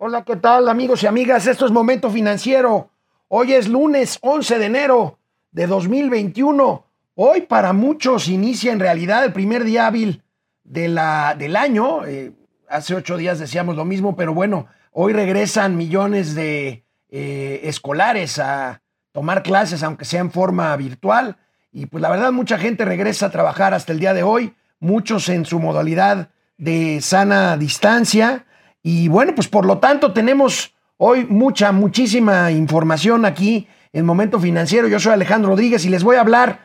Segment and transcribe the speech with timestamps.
[0.00, 1.48] Hola, ¿qué tal amigos y amigas?
[1.48, 2.92] Esto es Momento Financiero.
[3.26, 5.18] Hoy es lunes 11 de enero
[5.50, 6.84] de 2021.
[7.16, 10.22] Hoy para muchos inicia en realidad el primer día hábil
[10.62, 12.06] de la, del año.
[12.06, 12.32] Eh,
[12.68, 18.82] hace ocho días decíamos lo mismo, pero bueno, hoy regresan millones de eh, escolares a
[19.10, 21.38] tomar clases, aunque sea en forma virtual.
[21.72, 25.28] Y pues la verdad mucha gente regresa a trabajar hasta el día de hoy, muchos
[25.28, 28.44] en su modalidad de sana distancia.
[28.82, 34.88] Y bueno, pues por lo tanto tenemos hoy mucha, muchísima información aquí en Momento Financiero.
[34.88, 36.60] Yo soy Alejandro Rodríguez y les voy a hablar,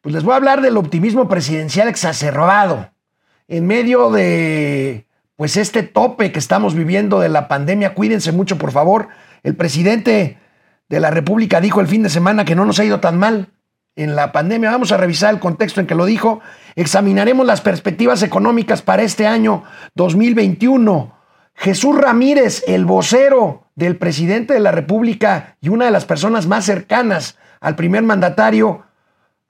[0.00, 2.90] pues les voy a hablar del optimismo presidencial exacerbado
[3.48, 7.94] en medio de pues este tope que estamos viviendo de la pandemia.
[7.94, 9.08] Cuídense mucho, por favor.
[9.42, 10.38] El presidente
[10.88, 13.50] de la República dijo el fin de semana que no nos ha ido tan mal
[13.94, 14.70] en la pandemia.
[14.70, 16.40] Vamos a revisar el contexto en que lo dijo.
[16.74, 19.64] Examinaremos las perspectivas económicas para este año
[19.94, 21.17] 2021.
[21.58, 26.64] Jesús Ramírez, el vocero del presidente de la República y una de las personas más
[26.64, 28.84] cercanas al primer mandatario,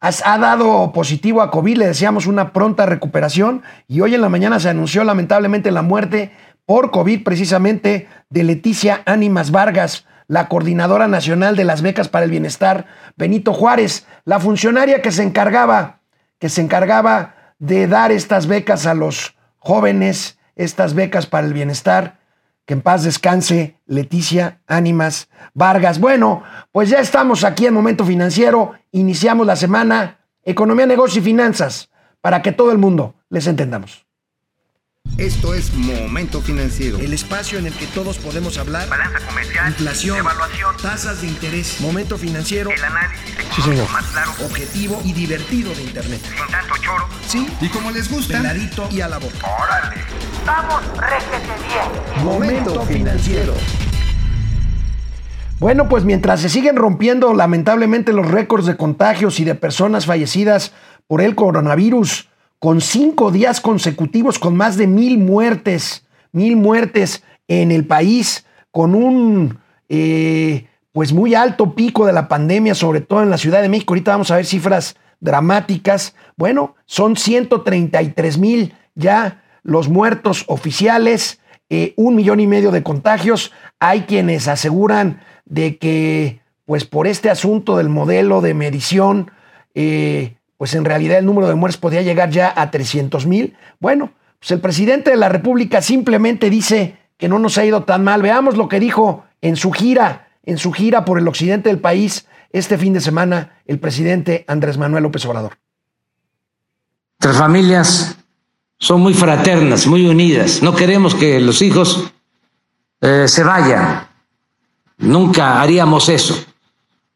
[0.01, 1.77] ha dado positivo a COVID.
[1.77, 6.33] Le deseamos una pronta recuperación y hoy en la mañana se anunció lamentablemente la muerte
[6.65, 12.31] por COVID precisamente de Leticia Ánimas Vargas, la coordinadora nacional de las becas para el
[12.31, 12.87] bienestar,
[13.17, 16.01] Benito Juárez, la funcionaria que se encargaba,
[16.39, 22.19] que se encargaba de dar estas becas a los jóvenes, estas becas para el bienestar.
[22.67, 25.99] Que en paz descanse Leticia Ánimas Vargas.
[25.99, 28.75] Bueno, pues ya estamos aquí en Momento Financiero.
[28.93, 31.89] Iniciamos la semana Economía, Negocio y Finanzas
[32.21, 34.08] para que todo el mundo les entendamos.
[35.17, 36.99] Esto es Momento Financiero.
[36.99, 38.89] El espacio en el que todos podemos hablar.
[38.89, 39.69] Balanza comercial.
[39.69, 40.19] Inflación.
[40.19, 40.77] Evaluación.
[40.81, 41.81] Tasas de interés.
[41.81, 42.71] Momento Financiero.
[42.71, 43.79] El análisis Sí, señor.
[43.79, 44.31] económico más claro.
[44.47, 46.21] Objetivo y divertido de Internet.
[46.23, 47.09] Sin tanto choro.
[47.27, 47.49] Sí.
[47.61, 49.35] Y como les gusta, Peladito y a la boca.
[49.61, 49.97] Órale.
[50.47, 52.25] Vamos, réjete bien.
[52.25, 53.55] Momento Financiero.
[55.59, 60.71] Bueno, pues mientras se siguen rompiendo lamentablemente los récords de contagios y de personas fallecidas
[61.09, 67.71] por el coronavirus, con cinco días consecutivos con más de mil muertes, mil muertes en
[67.71, 69.59] el país, con un
[69.89, 73.95] eh, pues muy alto pico de la pandemia, sobre todo en la Ciudad de México.
[73.95, 76.15] Ahorita vamos a ver cifras dramáticas.
[76.37, 81.41] Bueno, son 133 mil ya los muertos oficiales,
[81.71, 83.53] eh, un millón y medio de contagios.
[83.79, 89.31] Hay quienes aseguran de que, pues por este asunto del modelo de medición,
[89.75, 93.57] eh, pues en realidad el número de muertes podría llegar ya a 300 mil.
[93.81, 98.05] Bueno, pues el presidente de la República simplemente dice que no nos ha ido tan
[98.05, 98.21] mal.
[98.21, 102.27] Veamos lo que dijo en su gira, en su gira por el occidente del país
[102.53, 105.59] este fin de semana el presidente Andrés Manuel López Obrador.
[107.21, 108.17] Nuestras familias
[108.79, 110.63] son muy fraternas, muy unidas.
[110.63, 112.13] No queremos que los hijos
[113.01, 114.09] eh, se vayan.
[114.99, 116.45] Nunca haríamos eso.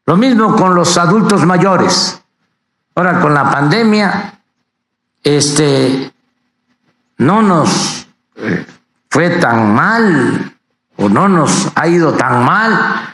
[0.05, 2.22] Lo mismo con los adultos mayores.
[2.95, 4.39] Ahora con la pandemia,
[5.23, 6.13] este,
[7.17, 8.65] no nos eh,
[9.09, 10.53] fue tan mal
[10.97, 13.09] o no nos ha ido tan mal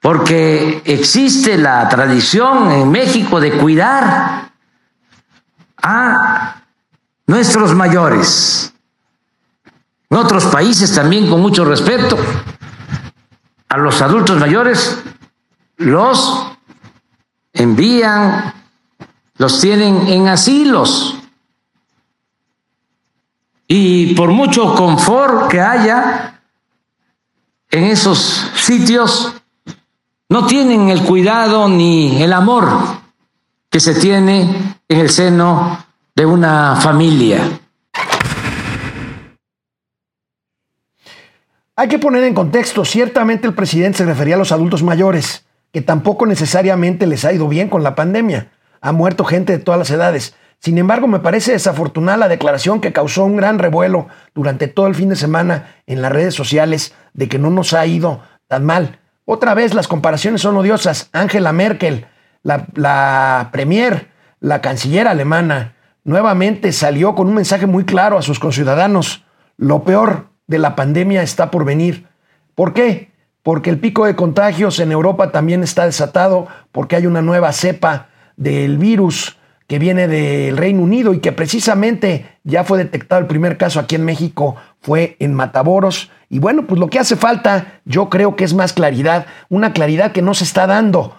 [0.00, 4.50] porque existe la tradición en México de cuidar
[5.82, 6.62] a
[7.26, 8.72] nuestros mayores.
[10.10, 12.16] En otros países también con mucho respeto
[13.68, 15.02] a los adultos mayores
[15.76, 16.48] los
[17.52, 18.54] envían,
[19.38, 21.16] los tienen en asilos.
[23.66, 26.40] Y por mucho confort que haya
[27.70, 29.34] en esos sitios,
[30.28, 32.68] no tienen el cuidado ni el amor
[33.70, 35.84] que se tiene en el seno
[36.14, 37.60] de una familia.
[41.76, 45.80] Hay que poner en contexto, ciertamente el presidente se refería a los adultos mayores, que
[45.80, 48.50] tampoco necesariamente les ha ido bien con la pandemia.
[48.80, 50.34] Ha muerto gente de todas las edades.
[50.60, 54.94] Sin embargo, me parece desafortunada la declaración que causó un gran revuelo durante todo el
[54.94, 58.98] fin de semana en las redes sociales de que no nos ha ido tan mal.
[59.24, 61.10] Otra vez las comparaciones son odiosas.
[61.12, 62.06] Angela Merkel,
[62.42, 64.08] la, la premier,
[64.40, 69.24] la canciller alemana, nuevamente salió con un mensaje muy claro a sus conciudadanos.
[69.56, 72.08] Lo peor de la pandemia está por venir.
[72.54, 73.12] ¿Por qué?
[73.42, 78.08] Porque el pico de contagios en Europa también está desatado, porque hay una nueva cepa
[78.38, 79.36] del virus
[79.66, 83.96] que viene del Reino Unido y que precisamente ya fue detectado el primer caso aquí
[83.96, 86.10] en México, fue en Mataboros.
[86.30, 90.12] Y bueno, pues lo que hace falta, yo creo que es más claridad, una claridad
[90.12, 91.14] que no se está dando.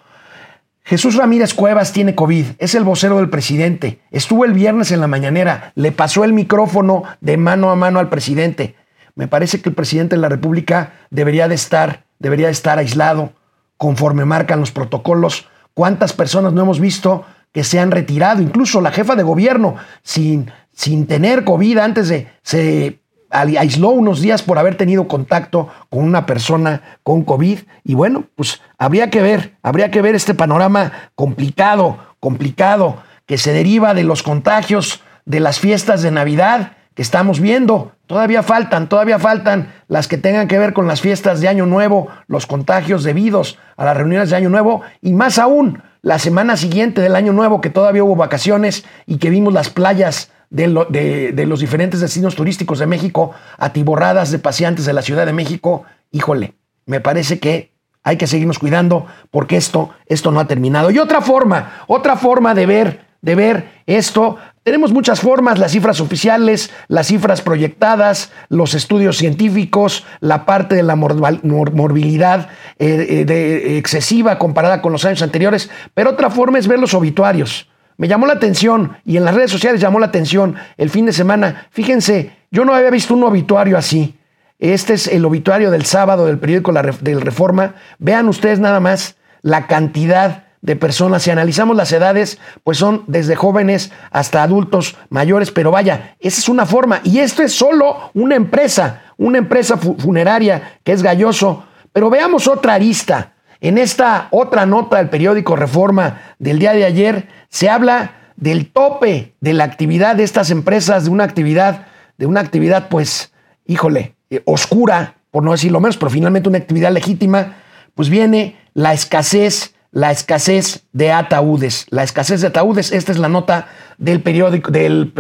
[0.84, 4.00] Jesús Ramírez Cuevas tiene COVID, es el vocero del presidente.
[4.10, 8.10] Estuvo el viernes en la mañanera, le pasó el micrófono de mano a mano al
[8.10, 8.76] presidente.
[9.14, 13.34] Me parece que el presidente de la República debería de estar, debería de estar aislado
[13.78, 15.48] conforme marcan los protocolos.
[15.80, 17.24] ¿Cuántas personas no hemos visto
[17.54, 18.42] que se han retirado?
[18.42, 23.00] Incluso la jefa de gobierno, sin, sin tener COVID antes de, se
[23.30, 27.60] aisló unos días por haber tenido contacto con una persona con COVID.
[27.86, 33.54] Y bueno, pues habría que ver, habría que ver este panorama complicado, complicado, que se
[33.54, 37.94] deriva de los contagios de las fiestas de Navidad estamos viendo.
[38.08, 42.08] Todavía faltan, todavía faltan las que tengan que ver con las fiestas de Año Nuevo,
[42.28, 47.02] los contagios debidos a las reuniones de Año Nuevo y más aún la semana siguiente
[47.02, 51.60] del Año Nuevo que todavía hubo vacaciones y que vimos las playas de, de, los
[51.60, 56.56] diferentes destinos turísticos de México atiborradas de paseantes de la Ciudad de México, híjole,
[56.86, 57.74] me parece que
[58.04, 60.90] hay que seguirnos cuidando porque esto, esto no ha terminado.
[60.90, 66.00] Y otra forma, otra forma de ver, de ver esto, tenemos muchas formas, las cifras
[66.00, 74.38] oficiales, las cifras proyectadas, los estudios científicos, la parte de la morbilidad eh, eh, excesiva
[74.38, 77.68] comparada con los años anteriores, pero otra forma es ver los obituarios.
[77.98, 81.14] Me llamó la atención y en las redes sociales llamó la atención el fin de
[81.14, 81.68] semana.
[81.72, 84.20] Fíjense, yo no había visto un obituario así.
[84.60, 87.76] Este es el obituario del sábado del periódico La del Reforma.
[87.98, 91.24] Vean ustedes nada más la cantidad de personas.
[91.24, 96.50] Si analizamos las edades, pues son desde jóvenes hasta adultos mayores, pero vaya, esa es
[96.50, 97.02] una forma.
[97.04, 101.66] Y esto es solo una empresa, una empresa funeraria que es Galloso.
[101.94, 103.34] Pero veamos otra arista.
[103.62, 109.36] En esta otra nota del periódico Reforma del día de ayer se habla del tope
[109.42, 113.34] de la actividad de estas empresas, de una actividad, de una actividad, pues,
[113.66, 117.58] híjole, eh, oscura, por no decirlo menos, pero finalmente una actividad legítima,
[117.96, 121.88] pues viene la escasez la escasez de ataúdes.
[121.90, 125.12] La escasez de ataúdes, esta es la nota del periódico, del,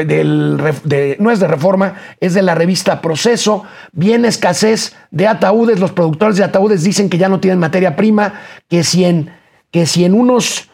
[1.19, 3.63] no es de reforma, es de la revista Proceso.
[3.91, 8.41] Viene escasez de ataúdes, los productores de ataúdes dicen que ya no tienen materia prima,
[8.67, 9.31] que si en,
[9.71, 10.69] que si en unos,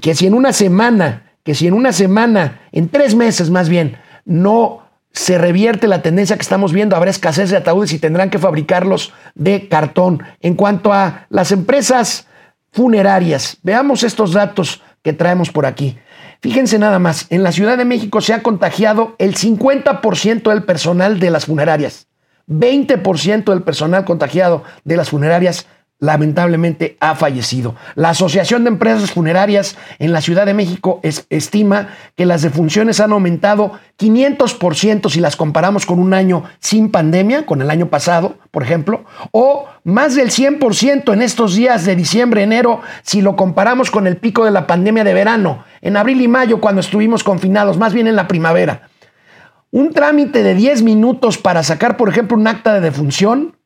[0.00, 3.96] que si en una semana, que si en una semana, en tres meses más bien,
[4.24, 4.82] no
[5.12, 9.14] se revierte la tendencia que estamos viendo, habrá escasez de ataúdes y tendrán que fabricarlos
[9.34, 10.22] de cartón.
[10.40, 12.26] En cuanto a las empresas
[12.76, 13.56] funerarias.
[13.62, 15.96] Veamos estos datos que traemos por aquí.
[16.42, 21.18] Fíjense nada más, en la Ciudad de México se ha contagiado el 50% del personal
[21.18, 22.06] de las funerarias.
[22.48, 25.66] 20% del personal contagiado de las funerarias
[25.98, 27.74] lamentablemente ha fallecido.
[27.94, 31.00] La Asociación de Empresas Funerarias en la Ciudad de México
[31.30, 37.46] estima que las defunciones han aumentado 500% si las comparamos con un año sin pandemia,
[37.46, 42.42] con el año pasado, por ejemplo, o más del 100% en estos días de diciembre,
[42.42, 46.28] enero, si lo comparamos con el pico de la pandemia de verano, en abril y
[46.28, 48.90] mayo cuando estuvimos confinados, más bien en la primavera.
[49.70, 53.56] Un trámite de 10 minutos para sacar, por ejemplo, un acta de defunción,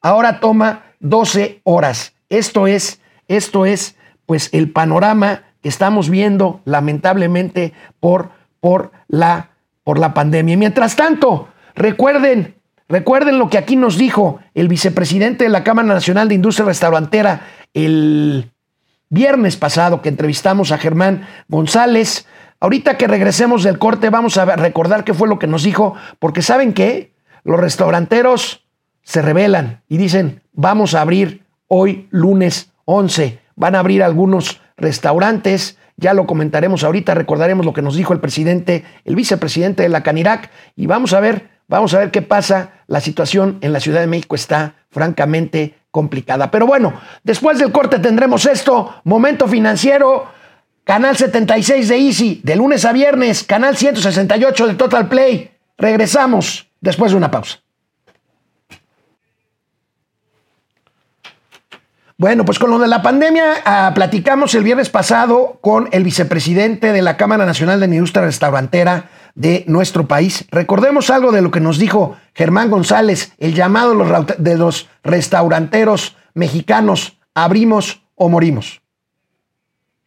[0.00, 2.14] ahora toma 12 horas.
[2.30, 9.50] Esto es, esto es, pues, el panorama que estamos viendo, lamentablemente, por, por, la,
[9.84, 10.56] por la pandemia.
[10.56, 12.54] Mientras tanto, recuerden,
[12.88, 17.42] recuerden lo que aquí nos dijo el vicepresidente de la Cámara Nacional de Industria Restaurantera
[17.74, 18.50] el
[19.08, 22.26] viernes pasado que entrevistamos a Germán González.
[22.60, 26.42] Ahorita que regresemos del corte vamos a recordar qué fue lo que nos dijo, porque
[26.42, 27.12] ¿saben qué?
[27.44, 28.64] Los restauranteros
[29.02, 33.38] se rebelan y dicen, vamos a abrir hoy lunes 11.
[33.56, 38.20] Van a abrir algunos restaurantes, ya lo comentaremos ahorita, recordaremos lo que nos dijo el
[38.20, 42.72] presidente, el vicepresidente de la Canirac y vamos a ver, vamos a ver qué pasa.
[42.86, 46.50] La situación en la Ciudad de México está francamente complicada.
[46.50, 50.26] Pero bueno, después del corte tendremos esto, momento financiero,
[50.84, 55.50] canal 76 de Easy, de lunes a viernes, canal 168 de Total Play.
[55.78, 57.60] Regresamos después de una pausa.
[62.22, 66.92] Bueno, pues con lo de la pandemia, ah, platicamos el viernes pasado con el vicepresidente
[66.92, 70.46] de la Cámara Nacional de Industria Restaurantera de nuestro país.
[70.52, 73.96] Recordemos algo de lo que nos dijo Germán González, el llamado
[74.38, 78.82] de los restauranteros mexicanos, abrimos o morimos.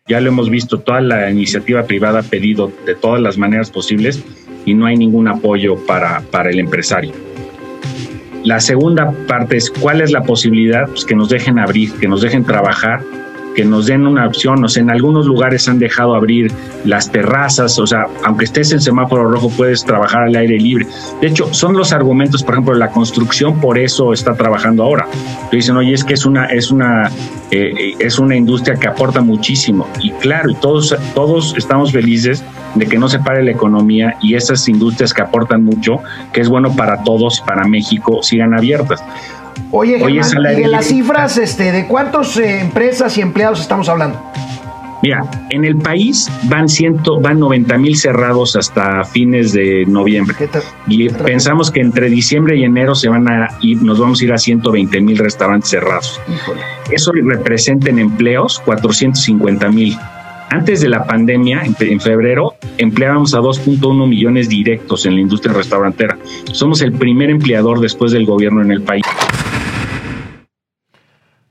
[0.08, 4.24] Ya lo hemos visto, toda la iniciativa privada ha pedido de todas las maneras posibles
[4.64, 7.12] y no hay ningún apoyo para, para el empresario.
[8.46, 12.22] La segunda parte es cuál es la posibilidad pues, que nos dejen abrir, que nos
[12.22, 13.02] dejen trabajar
[13.56, 14.64] que nos den una opción.
[14.64, 16.52] O sea, en algunos lugares han dejado abrir
[16.84, 20.86] las terrazas, o sea, aunque estés en semáforo rojo, puedes trabajar al aire libre.
[21.22, 25.08] De hecho, son los argumentos, por ejemplo, la construcción, por eso está trabajando ahora.
[25.52, 27.10] Dicen, oye, es que es una, es una,
[27.52, 29.88] eh, es una industria que aporta muchísimo.
[30.02, 32.44] Y claro, todos, todos estamos felices
[32.76, 36.00] de que no se pare la economía y esas industrias que aportan mucho,
[36.34, 39.04] que es bueno para todos, para México, sigan abiertas.
[39.72, 44.22] Oye, Germán, y de las cifras, este, ¿de cuántas eh, empresas y empleados estamos hablando?
[45.02, 50.36] Mira, en el país van ciento, van 90 mil cerrados hasta fines de noviembre.
[50.88, 54.34] y pensamos que entre diciembre y enero se van a ir, nos vamos a ir
[54.34, 56.20] a 120 mil restaurantes cerrados.
[56.90, 59.96] Eso representa en empleos 450 mil.
[60.50, 66.18] Antes de la pandemia, en, febrero, empleábamos a 2.1 millones directos en la industria restaurantera.
[66.52, 69.04] Somos el primer empleador después del gobierno en el país.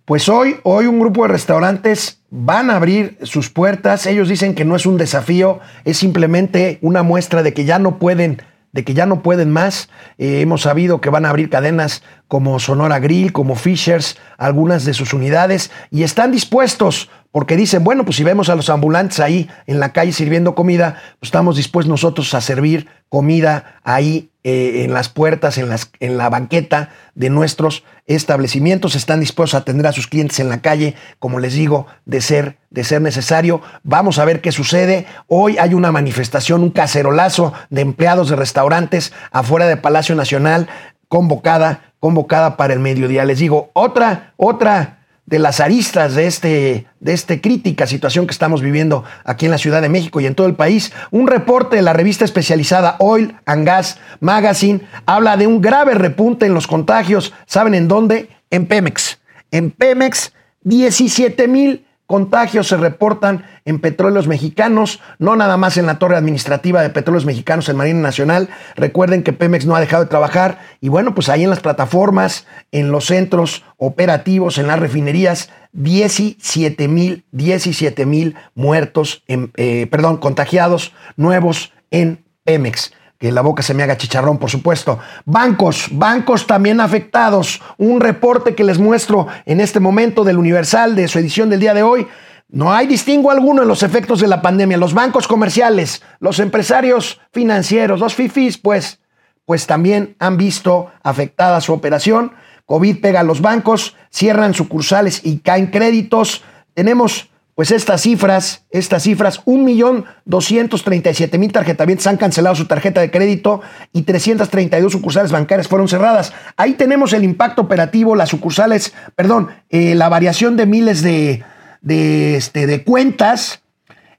[0.05, 4.07] Pues hoy, hoy un grupo de restaurantes van a abrir sus puertas.
[4.07, 7.99] Ellos dicen que no es un desafío, es simplemente una muestra de que ya no
[7.99, 9.89] pueden, de que ya no pueden más.
[10.19, 14.95] Eh, hemos sabido que van a abrir cadenas como Sonora Grill, como Fishers, algunas de
[14.95, 19.51] sus unidades, y están dispuestos porque dicen, bueno, pues si vemos a los ambulantes ahí
[19.67, 24.95] en la calle sirviendo comida, pues estamos dispuestos nosotros a servir comida ahí eh, en
[24.95, 28.95] las puertas, en, las, en la banqueta de nuestros establecimientos.
[28.95, 32.59] Están dispuestos a atender a sus clientes en la calle, como les digo, de ser,
[32.71, 33.61] de ser necesario.
[33.83, 35.05] Vamos a ver qué sucede.
[35.27, 40.69] Hoy hay una manifestación, un cacerolazo de empleados de restaurantes afuera de Palacio Nacional,
[41.09, 43.25] convocada, convocada para el mediodía.
[43.25, 48.61] Les digo, otra, otra de las aristas de este, de este crítica situación que estamos
[48.61, 50.93] viviendo aquí en la Ciudad de México y en todo el país.
[51.11, 56.47] Un reporte de la revista especializada Oil and Gas Magazine habla de un grave repunte
[56.47, 57.33] en los contagios.
[57.47, 58.29] ¿Saben en dónde?
[58.51, 59.19] En Pemex.
[59.51, 65.99] En Pemex, 17 mil contagios se reportan en petróleos mexicanos, no nada más en la
[65.99, 68.51] torre administrativa de petróleos mexicanos en Marina Nacional.
[68.77, 72.47] Recuerden que Pemex no ha dejado de trabajar y bueno, pues ahí en las plataformas,
[72.71, 80.93] en los centros operativos, en las refinerías, 17 mil, 17 mil muertos, eh, perdón, contagiados
[81.17, 84.99] nuevos en Pemex que la boca se me haga chicharrón, por supuesto.
[85.25, 87.63] Bancos, bancos también afectados.
[87.79, 91.75] Un reporte que les muestro en este momento del Universal de su edición del día
[91.75, 92.07] de hoy.
[92.49, 94.77] No hay distingo alguno en los efectos de la pandemia.
[94.77, 99.01] Los bancos comerciales, los empresarios financieros, los FIFIs, pues,
[99.45, 102.33] pues también han visto afectada su operación.
[102.67, 106.43] COVID pega a los bancos, cierran sucursales y caen créditos.
[106.75, 113.61] Tenemos pues estas cifras, estas cifras, 1.237.000 tarjetavientes han cancelado su tarjeta de crédito
[113.93, 116.33] y 332 sucursales bancarias fueron cerradas.
[116.57, 121.45] Ahí tenemos el impacto operativo, las sucursales, perdón, eh, la variación de miles de,
[121.81, 123.64] de, este, de cuentas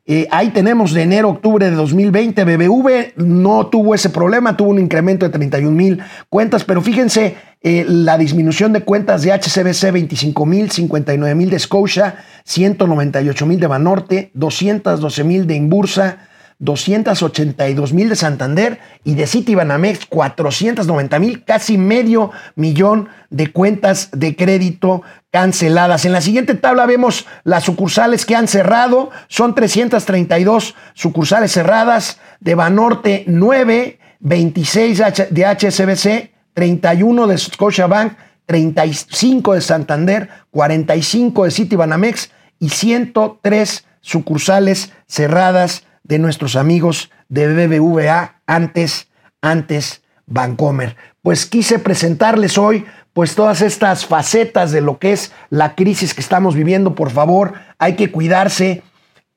[0.08, 2.44] eh, ahí tenemos de enero a octubre de 2020.
[2.44, 7.86] BBV no tuvo ese problema, tuvo un incremento de 31 mil cuentas, pero fíjense eh,
[7.88, 13.68] la disminución de cuentas de HCBC 25 mil, 59 mil de Scotia, 198 mil de
[13.68, 16.18] Banorte, 212 mil de Imbursa.
[16.58, 24.38] 282 mil de Santander y de Citibanamex 490 mil, casi medio millón de cuentas de
[24.38, 25.02] crédito
[25.36, 26.06] canceladas.
[26.06, 32.56] En la siguiente tabla vemos las sucursales que han cerrado, son 332 sucursales cerradas, de
[32.56, 38.14] Banorte 9, 26 de HSBC, 31 de Scotiabank,
[38.46, 48.40] 35 de Santander, 45 de Citibanamex y 103 sucursales cerradas de nuestros amigos de BBVA,
[48.48, 49.10] antes,
[49.42, 50.96] antes Bancomer.
[51.22, 52.86] Pues quise presentarles hoy
[53.16, 56.96] pues todas estas facetas de lo que es la crisis que estamos viviendo.
[56.96, 58.84] Por favor, hay que cuidarse,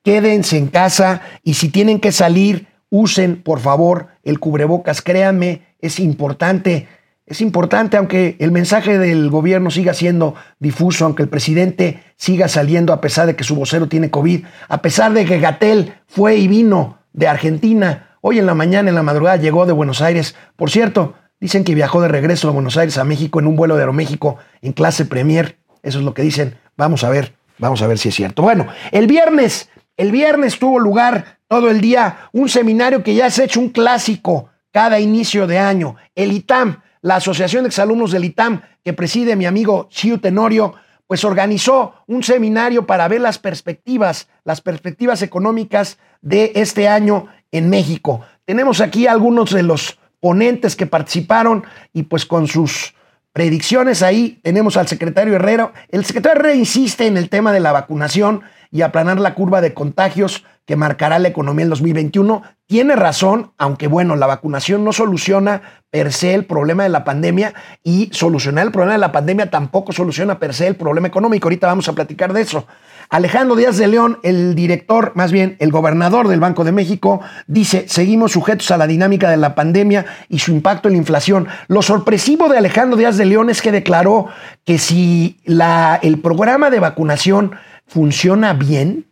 [0.03, 5.01] quédense en casa y si tienen que salir, usen por favor el cubrebocas.
[5.01, 6.89] Créanme, es importante.
[7.25, 12.93] Es importante, aunque el mensaje del gobierno siga siendo difuso, aunque el presidente siga saliendo
[12.93, 16.49] a pesar de que su vocero tiene COVID, a pesar de que Gatel fue y
[16.49, 20.35] vino de Argentina, hoy en la mañana, en la madrugada, llegó de Buenos Aires.
[20.57, 23.77] Por cierto, dicen que viajó de regreso de Buenos Aires a México en un vuelo
[23.77, 25.59] de Aeroméxico en clase Premier.
[25.83, 26.59] Eso es lo que dicen.
[26.77, 28.43] Vamos a ver, vamos a ver si es cierto.
[28.43, 33.43] Bueno, el viernes, el viernes tuvo lugar todo el día un seminario que ya se
[33.43, 38.25] ha hecho un clásico cada inicio de año, el ITAM la Asociación de Exalumnos del
[38.25, 40.75] ITAM, que preside mi amigo Chiu Tenorio,
[41.07, 47.71] pues organizó un seminario para ver las perspectivas, las perspectivas económicas de este año en
[47.71, 48.21] México.
[48.45, 52.95] Tenemos aquí algunos de los ponentes que participaron y pues con sus
[53.33, 54.41] predicciones ahí.
[54.43, 55.73] Tenemos al secretario Herrera.
[55.89, 59.75] El secretario Herrera insiste en el tema de la vacunación y aplanar la curva de
[59.75, 62.43] contagios que marcará la economía en 2021.
[62.67, 67.55] Tiene razón, aunque bueno, la vacunación no soluciona per se el problema de la pandemia
[67.83, 71.49] y solucionar el problema de la pandemia tampoco soluciona per se el problema económico.
[71.49, 72.67] Ahorita vamos a platicar de eso.
[73.09, 77.87] Alejandro Díaz de León, el director, más bien el gobernador del Banco de México, dice,
[77.89, 81.49] seguimos sujetos a la dinámica de la pandemia y su impacto en la inflación.
[81.69, 84.27] Lo sorpresivo de Alejandro Díaz de León es que declaró
[84.67, 87.53] que si la, el programa de vacunación
[87.87, 89.08] funciona bien,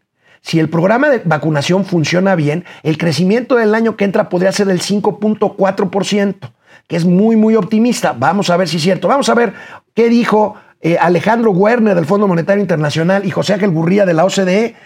[0.46, 4.68] si el programa de vacunación funciona bien, el crecimiento del año que entra podría ser
[4.68, 6.52] del 5.4%,
[6.86, 8.14] que es muy, muy optimista.
[8.16, 9.08] Vamos a ver si es cierto.
[9.08, 9.54] Vamos a ver
[9.92, 14.24] qué dijo eh, Alejandro Werner del Fondo Monetario Internacional y José Ángel Gurría de la
[14.24, 14.76] OCDE.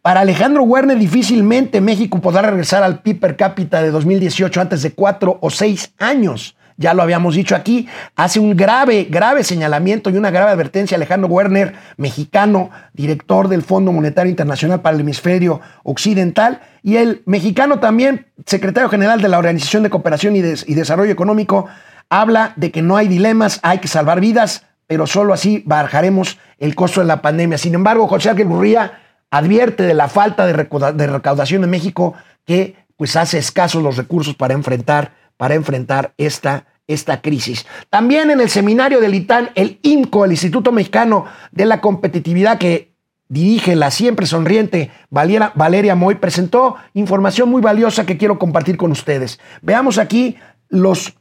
[0.00, 4.92] Para Alejandro Werner difícilmente México podrá regresar al PIB per cápita de 2018 antes de
[4.92, 6.56] cuatro o seis años.
[6.82, 7.86] Ya lo habíamos dicho aquí,
[8.16, 13.92] hace un grave, grave señalamiento y una grave advertencia Alejandro Werner, mexicano, director del Fondo
[13.92, 19.84] Monetario Internacional para el Hemisferio Occidental, y el mexicano también, secretario general de la Organización
[19.84, 21.68] de Cooperación y, Desarrollo Económico,
[22.10, 26.74] habla de que no hay dilemas, hay que salvar vidas, pero solo así bajaremos el
[26.74, 27.58] costo de la pandemia.
[27.58, 28.98] Sin embargo, José Ángel Gurría
[29.30, 34.54] advierte de la falta de recaudación en México que pues hace escasos los recursos para
[34.54, 37.66] enfrentar, para enfrentar esta, esta crisis.
[37.90, 42.92] También en el seminario del ITAN, el INCO, el Instituto Mexicano de la Competitividad que
[43.28, 48.92] dirige la siempre sonriente Valeria, Valeria Moy, presentó información muy valiosa que quiero compartir con
[48.92, 49.40] ustedes.
[49.62, 50.36] Veamos aquí
[50.68, 51.14] los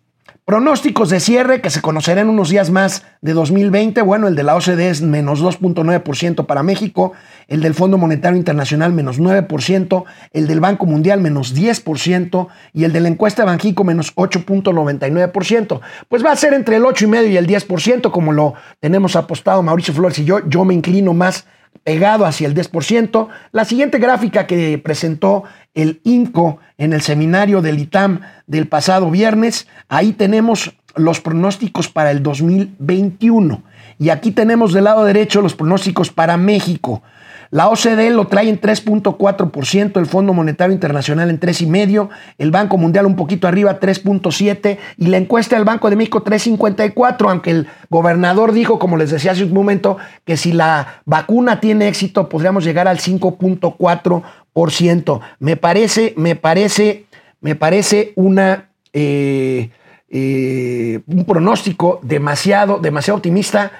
[0.51, 4.01] Pronósticos de cierre que se conocerán unos días más de 2020.
[4.01, 7.13] Bueno, el de la OCDE es menos 2.9% para México,
[7.47, 10.03] el del Fondo Monetario Internacional menos 9%,
[10.33, 15.79] el del Banco Mundial menos 10% y el de la encuesta Banjico menos 8.99%.
[16.09, 19.93] Pues va a ser entre el 8,5% y el 10%, como lo tenemos apostado Mauricio
[19.93, 20.45] Flores y yo.
[20.49, 21.45] Yo me inclino más
[21.83, 23.27] pegado hacia el 10%.
[23.51, 29.67] La siguiente gráfica que presentó el INCO en el seminario del ITAM del pasado viernes,
[29.89, 33.63] ahí tenemos los pronósticos para el 2021.
[33.97, 37.03] Y aquí tenemos del lado derecho los pronósticos para México.
[37.51, 43.05] La OCDE lo trae en 3.4%, el Fondo Monetario Internacional en 3.5%, el Banco Mundial
[43.05, 48.53] un poquito arriba, 3.7%, y la encuesta del Banco de México 3.54%, aunque el gobernador
[48.53, 52.87] dijo, como les decía hace un momento, que si la vacuna tiene éxito podríamos llegar
[52.87, 55.19] al 5.4%.
[55.39, 57.05] Me parece, me parece,
[57.41, 58.69] me parece una...
[58.93, 59.71] Eh,
[60.13, 63.71] eh, un pronóstico demasiado, demasiado optimista,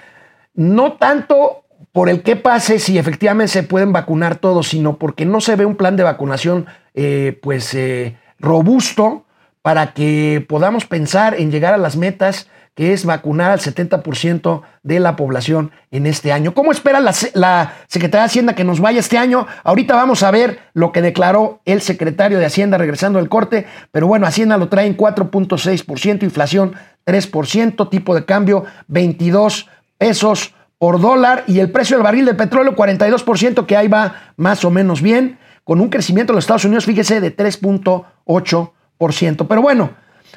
[0.54, 1.61] no tanto
[1.91, 5.65] por el que pase si efectivamente se pueden vacunar todos, sino porque no se ve
[5.65, 9.25] un plan de vacunación eh, pues eh, robusto
[9.62, 14.99] para que podamos pensar en llegar a las metas que es vacunar al 70% de
[15.01, 16.54] la población en este año.
[16.54, 19.45] ¿Cómo espera la, la, Secretaría de Hacienda que nos vaya este año?
[19.63, 24.08] Ahorita vamos a ver lo que declaró el secretario de Hacienda regresando del corte, pero
[24.08, 26.73] bueno, Hacienda lo trae en 4.6%, inflación
[27.06, 32.76] 3%, tipo de cambio 22 pesos por dólar y el precio del barril de petróleo
[32.76, 36.86] 42%, que ahí va más o menos bien, con un crecimiento en los Estados Unidos,
[36.86, 39.46] fíjese, de 3.8%.
[39.48, 39.91] Pero bueno,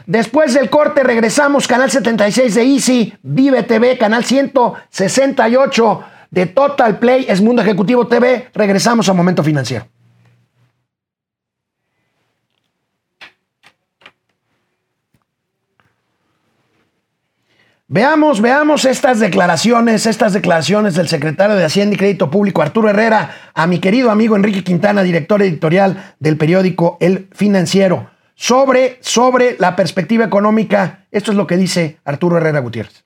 [0.05, 7.25] después del corte regresamos, canal 76 de Easy, Vive TV, canal 168 de Total Play,
[7.27, 8.51] es Mundo Ejecutivo TV.
[8.53, 9.87] Regresamos a Momento Financiero.
[17.95, 23.31] Veamos, veamos estas declaraciones, estas declaraciones del secretario de Hacienda y Crédito Público, Arturo Herrera,
[23.55, 29.77] a mi querido amigo Enrique Quintana, director editorial del periódico El Financiero, sobre, sobre la
[29.77, 31.05] perspectiva económica.
[31.13, 33.04] Esto es lo que dice Arturo Herrera Gutiérrez.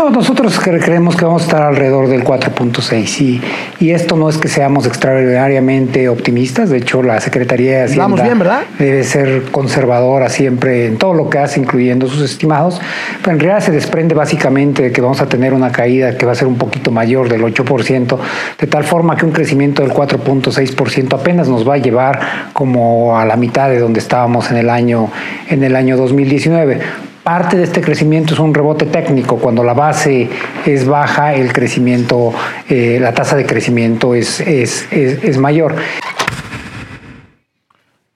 [0.00, 3.42] No, nosotros creemos que vamos a estar alrededor del 4.6 y,
[3.80, 8.38] y esto no es que seamos extraordinariamente optimistas, de hecho la Secretaría de Hacienda bien,
[8.38, 8.62] ¿verdad?
[8.78, 12.80] debe ser conservadora siempre en todo lo que hace, incluyendo sus estimados,
[13.18, 16.32] pero en realidad se desprende básicamente de que vamos a tener una caída que va
[16.32, 18.18] a ser un poquito mayor del 8%,
[18.58, 22.20] de tal forma que un crecimiento del 4.6% apenas nos va a llevar
[22.54, 25.10] como a la mitad de donde estábamos en el año,
[25.50, 29.38] en el año 2019 Parte de este crecimiento es un rebote técnico.
[29.38, 30.28] Cuando la base
[30.66, 32.34] es baja, el crecimiento,
[32.68, 35.76] eh, la tasa de crecimiento es, es, es, mayor.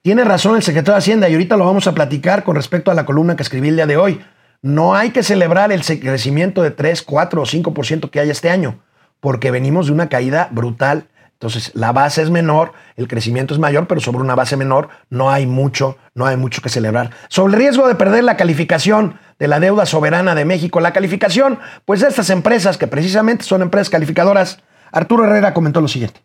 [0.03, 2.95] Tiene razón el secretario de Hacienda y ahorita lo vamos a platicar con respecto a
[2.95, 4.21] la columna que escribí el día de hoy.
[4.63, 8.81] No hay que celebrar el crecimiento de 3, 4 o 5% que hay este año,
[9.21, 13.87] porque venimos de una caída brutal entonces, la base es menor, el crecimiento es mayor,
[13.87, 17.11] pero sobre una base menor no hay mucho, no hay mucho que celebrar.
[17.29, 20.81] Sobre el riesgo de perder la calificación de la deuda soberana de México.
[20.81, 25.89] La calificación, pues de estas empresas, que precisamente son empresas calificadoras, Arturo Herrera comentó lo
[25.89, 26.21] siguiente.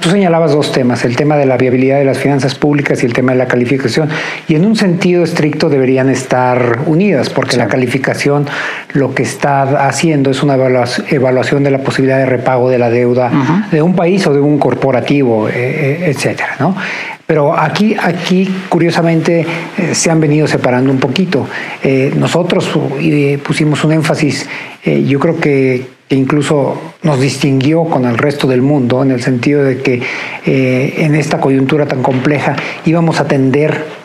[0.00, 3.12] Tú señalabas dos temas, el tema de la viabilidad de las finanzas públicas y el
[3.12, 4.08] tema de la calificación.
[4.48, 8.46] Y en un sentido estricto deberían estar unidas, porque la calificación
[8.94, 13.30] lo que está haciendo es una evaluación de la posibilidad de repago de la deuda
[13.70, 16.56] de un país o de un corporativo, eh, eh, etcétera.
[16.58, 16.74] ¿no?
[17.26, 21.46] Pero aquí, aquí curiosamente, eh, se han venido separando un poquito.
[22.16, 22.68] nosotros
[23.44, 24.48] pusimos un énfasis,
[24.84, 29.78] yo creo que incluso nos distinguió con el resto del mundo, en el sentido de
[29.78, 30.02] que
[30.46, 34.02] eh, en esta coyuntura tan compleja íbamos a atender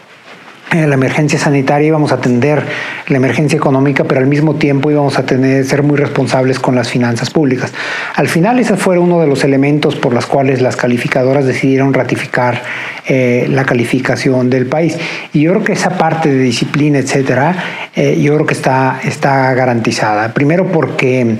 [0.74, 2.62] eh, la emergencia sanitaria, íbamos a atender
[3.08, 6.90] la emergencia económica, pero al mismo tiempo íbamos a tener, ser muy responsables con las
[6.90, 7.74] finanzas públicas.
[8.16, 12.64] Al final ese fue uno de los elementos por los cuales las calificadoras decidieron ratificar
[13.06, 14.98] eh, la calificación del país.
[15.32, 17.56] Y yo creo que esa parte de disciplina, etcétera,
[17.96, 20.34] yo creo que está, está garantizada.
[20.34, 21.38] Primero porque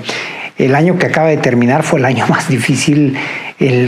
[0.58, 3.16] el año que acaba de terminar fue el año más difícil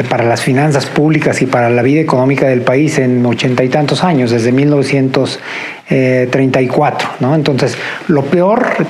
[0.09, 4.05] para las finanzas públicas y para la vida económica del país en ochenta y tantos
[4.05, 7.09] años, desde 1934.
[7.21, 7.35] ¿no?
[7.35, 7.77] Entonces,
[8.09, 8.87] lo peor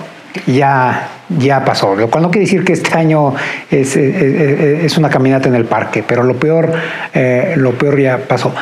[0.47, 3.35] ya, ya pasó, lo cual no quiere decir que este año
[3.71, 6.73] es, es, una caminata en el parque, pero lo peor,
[7.15, 8.55] eh, lo peor ya pasó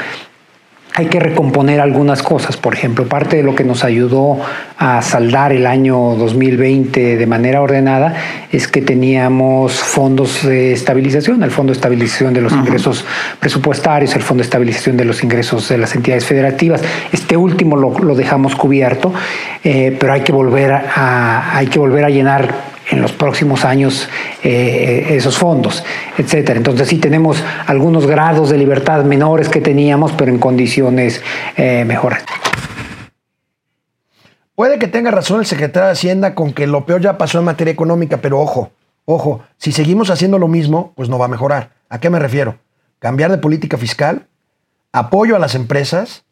[0.98, 2.56] hay que recomponer algunas cosas.
[2.56, 4.40] Por ejemplo, parte de lo que nos ayudó
[4.78, 8.16] a saldar el año 2020 de manera ordenada
[8.50, 13.04] es que teníamos fondos de estabilización, el Fondo de Estabilización de los Ingresos
[13.38, 16.82] Presupuestarios, el Fondo de Estabilización de los Ingresos de las entidades federativas.
[17.12, 19.14] Este último lo, dejamos cubierto,
[19.62, 22.52] eh, pero hay que volver a, hay que volver a llenar
[22.90, 24.08] en los próximos años
[24.42, 25.84] eh, esos fondos,
[26.16, 26.58] etcétera.
[26.58, 31.22] Entonces sí tenemos algunos grados de libertad menores que teníamos, pero en condiciones
[31.56, 32.24] eh, mejores.
[34.54, 37.44] Puede que tenga razón el secretario de Hacienda con que lo peor ya pasó en
[37.44, 38.72] materia económica, pero ojo,
[39.04, 41.70] ojo, si seguimos haciendo lo mismo, pues no va a mejorar.
[41.88, 42.58] ¿A qué me refiero?
[42.98, 44.26] Cambiar de política fiscal,
[44.92, 46.24] apoyo a las empresas,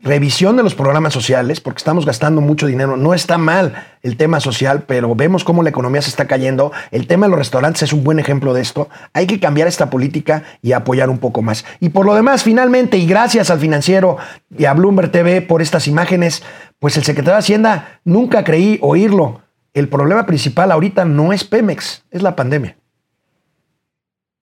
[0.00, 2.96] revisión de los programas sociales, porque estamos gastando mucho dinero.
[2.96, 6.72] No está mal el tema social, pero vemos cómo la economía se está cayendo.
[6.90, 8.88] El tema de los restaurantes es un buen ejemplo de esto.
[9.12, 11.64] Hay que cambiar esta política y apoyar un poco más.
[11.80, 14.18] Y por lo demás, finalmente, y gracias al financiero
[14.56, 16.42] y a Bloomberg TV por estas imágenes,
[16.78, 19.42] pues el secretario de Hacienda nunca creí oírlo.
[19.74, 22.76] El problema principal ahorita no es Pemex, es la pandemia.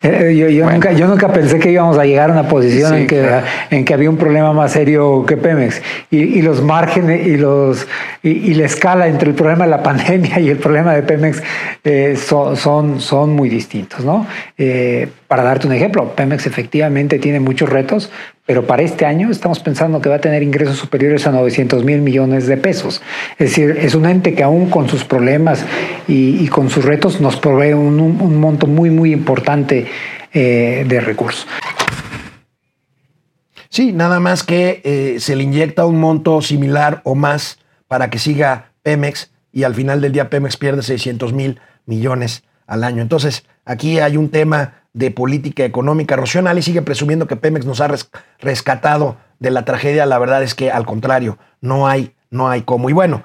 [0.04, 3.26] Eh, yo, nunca, yo nunca pensé que íbamos a llegar a una posición en, que,
[3.70, 5.80] en que había un problema más serio que Pemex.
[6.10, 7.86] Y, los márgenes y, los,
[8.22, 11.42] y, la escala entre el problema de la pandemia y el problema de Pemex
[11.84, 14.04] eh, son, son, son, muy distintos.
[14.04, 14.26] ¿no?
[14.58, 18.10] Eh, para darte un ejemplo, Pemex efectivamente tiene muchos retos,
[18.46, 22.02] pero para este año estamos pensando que va a tener ingresos superiores a 900 mil
[22.02, 23.00] millones de pesos.
[23.38, 25.64] Es decir, es un ente que aún con sus problemas
[26.06, 29.86] y, con sus retos nos provee un, monto muy, muy importante
[30.32, 31.46] eh, de recursos.
[33.70, 38.18] Sí, nada más que eh, se le inyecta un monto similar o más para que
[38.18, 43.02] siga Pemex y al final del día Pemex pierde 600 mil millones al año.
[43.02, 46.16] Entonces, aquí hay un tema de política económica.
[46.16, 47.90] Rocío Ali sigue presumiendo que Pemex nos ha
[48.40, 50.06] rescatado de la tragedia.
[50.06, 52.88] La verdad es que al contrario, no hay, no hay cómo.
[52.88, 53.24] Y bueno,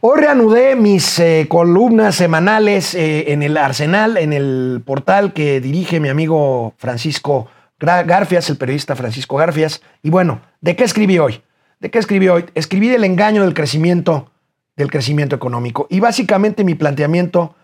[0.00, 6.00] hoy reanudé mis eh, columnas semanales eh, en el Arsenal, en el portal que dirige
[6.00, 7.48] mi amigo Francisco
[7.78, 9.82] Garfias, el periodista Francisco Garfias.
[10.02, 11.42] Y bueno, ¿de qué escribí hoy?
[11.78, 12.46] ¿De qué escribí hoy?
[12.54, 14.30] Escribí del engaño del crecimiento,
[14.76, 15.86] del crecimiento económico.
[15.90, 17.54] Y básicamente mi planteamiento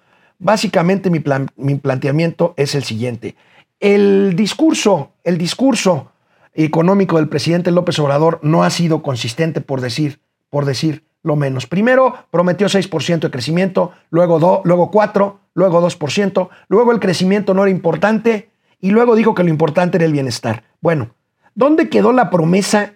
[0.43, 3.37] Básicamente mi, planteamiento es el siguiente.
[3.79, 6.11] El discurso, el discurso
[6.53, 10.19] económico del presidente López Obrador no ha sido consistente por decir,
[10.51, 11.69] por decir lo menos.
[11.69, 17.71] Primero prometió 6% de crecimiento, luego, luego 4, luego 2%, luego el crecimiento no era
[17.71, 18.51] importante
[18.81, 20.65] y luego dijo que lo importante era el bienestar.
[20.81, 21.15] Bueno,
[21.55, 22.95] ¿dónde quedó la promesa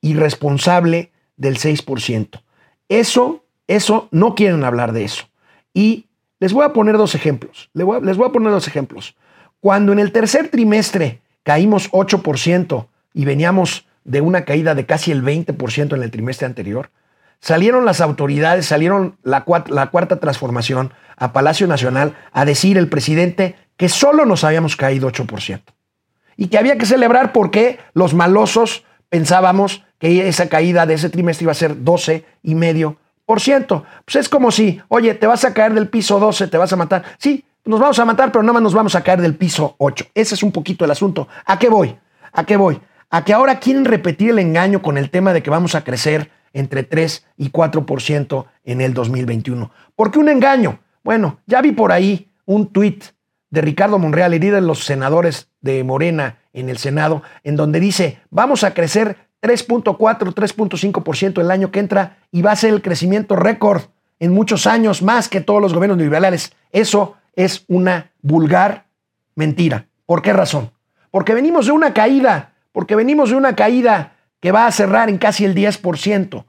[0.00, 2.42] irresponsable del 6%?
[2.88, 5.26] Eso, eso, no quieren hablar de eso.
[5.72, 6.07] Y
[6.40, 7.70] les voy a poner dos ejemplos.
[7.72, 9.16] Les voy a, poner dos ejemplos.
[9.60, 15.22] Cuando en el tercer trimestre caímos 8% y veníamos de una caída de casi el
[15.22, 16.90] 20% en el trimestre anterior,
[17.40, 23.88] salieron las autoridades, salieron la, cuarta transformación a Palacio Nacional a decir el presidente que
[23.88, 25.60] solo nos habíamos caído 8%.
[26.36, 31.44] Y que había que celebrar porque los malosos pensábamos que esa caída de ese trimestre
[31.44, 32.96] iba a ser 12 y medio.
[34.04, 36.76] Pues es como si, oye, te vas a caer del piso 12, te vas a
[36.76, 37.04] matar.
[37.18, 40.06] Sí, nos vamos a matar, pero nada más nos vamos a caer del piso 8.
[40.14, 41.28] Ese es un poquito el asunto.
[41.44, 41.94] ¿A qué voy?
[42.32, 42.80] ¿A qué voy?
[43.10, 46.30] A que ahora quieren repetir el engaño con el tema de que vamos a crecer
[46.54, 49.70] entre 3 y 4% en el 2021.
[49.94, 50.80] ¿Por qué un engaño?
[51.04, 53.04] Bueno, ya vi por ahí un tuit
[53.50, 58.20] de Ricardo Monreal, líder de los senadores de Morena en el Senado, en donde dice,
[58.30, 59.96] vamos a crecer 3.4,
[60.34, 63.82] 3.5% el año que entra y va a ser el crecimiento récord
[64.18, 66.52] en muchos años, más que todos los gobiernos liberales.
[66.72, 68.86] Eso es una vulgar
[69.34, 69.86] mentira.
[70.06, 70.72] ¿Por qué razón?
[71.10, 75.18] Porque venimos de una caída, porque venimos de una caída que va a cerrar en
[75.18, 76.44] casi el 10%.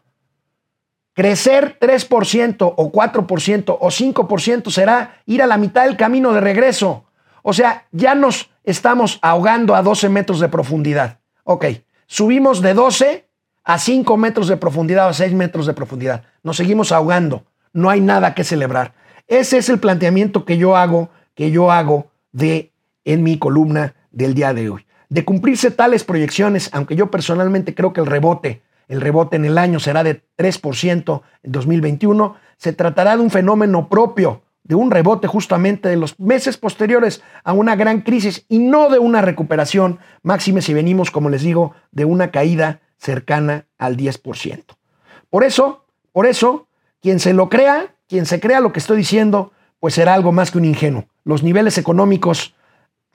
[1.13, 7.05] Crecer 3% o 4% o 5% será ir a la mitad del camino de regreso.
[7.43, 11.19] O sea, ya nos estamos ahogando a 12 metros de profundidad.
[11.43, 11.65] Ok,
[12.09, 13.29] subimos de 12
[13.63, 16.23] a 5 metros de profundidad o a 6 metros de profundidad.
[16.43, 17.45] Nos seguimos ahogando.
[17.71, 18.93] No hay nada que celebrar.
[19.27, 22.73] Ese es el planteamiento que yo hago, que yo hago de
[23.05, 24.85] en mi columna del día de hoy.
[25.09, 29.59] De cumplirse tales proyecciones, aunque yo personalmente creo que el rebote, el rebote en el
[29.59, 35.27] año será de 3% en 2021, se tratará de un fenómeno propio, de un rebote
[35.27, 40.61] justamente de los meses posteriores a una gran crisis y no de una recuperación, máxime
[40.61, 44.63] si venimos, como les digo, de una caída cercana al 10%.
[45.31, 46.67] Por eso, por eso,
[47.01, 50.51] quien se lo crea, quien se crea lo que estoy diciendo, pues será algo más
[50.51, 51.05] que un ingenuo.
[51.23, 52.53] Los niveles económicos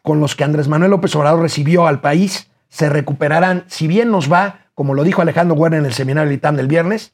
[0.02, 4.30] con los que Andrés Manuel López Obrador recibió al país se recuperarán, si bien nos
[4.30, 7.12] va, como lo dijo Alejandro Werner en el seminario del ITAM del viernes,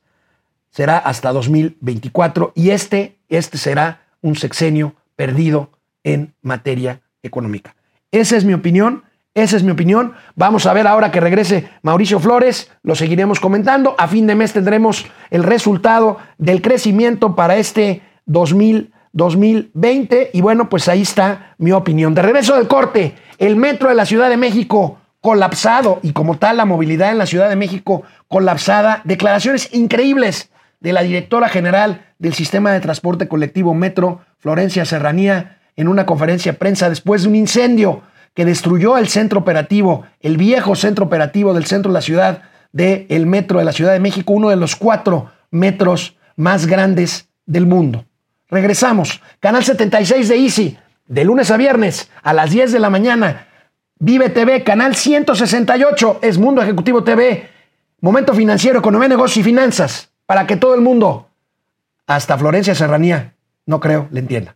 [0.71, 5.71] será hasta 2024 y este, este será un sexenio perdido
[6.05, 7.75] en materia económica.
[8.11, 9.05] Esa es mi opinión,
[9.35, 10.15] esa es mi opinión.
[10.35, 13.95] Vamos a ver ahora que regrese Mauricio Flores, lo seguiremos comentando.
[13.99, 20.69] A fin de mes tendremos el resultado del crecimiento para este 2024 2020 y bueno,
[20.69, 22.15] pues ahí está mi opinión.
[22.15, 26.57] De regreso del corte, el metro de la Ciudad de México colapsado y como tal
[26.57, 29.03] la movilidad en la Ciudad de México colapsada.
[29.05, 30.50] Declaraciones increíbles
[30.81, 36.53] de la directora general del sistema de transporte colectivo Metro, Florencia Serranía, en una conferencia
[36.53, 38.03] de prensa después de un incendio
[38.35, 43.27] que destruyó el centro operativo, el viejo centro operativo del centro de la ciudad del
[43.27, 48.05] metro de la Ciudad de México, uno de los cuatro metros más grandes del mundo.
[48.49, 49.21] Regresamos.
[49.41, 53.49] Canal 76 de Easy, de lunes a viernes a las 10 de la mañana.
[53.99, 57.49] Vive TV, canal 168, es Mundo Ejecutivo TV.
[58.01, 60.10] Momento financiero, economía, negocio y finanzas.
[60.31, 61.29] Para que todo el mundo,
[62.07, 63.35] hasta Florencia Serranía,
[63.67, 64.55] no creo, le entienda.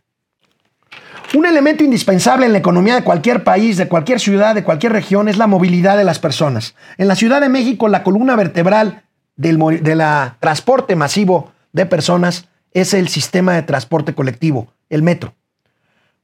[1.33, 5.27] Un elemento indispensable en la economía de cualquier país, de cualquier ciudad, de cualquier región,
[5.27, 6.75] es la movilidad de las personas.
[6.97, 9.03] En la Ciudad de México, la columna vertebral
[9.35, 15.35] del de la transporte masivo de personas es el sistema de transporte colectivo, el metro.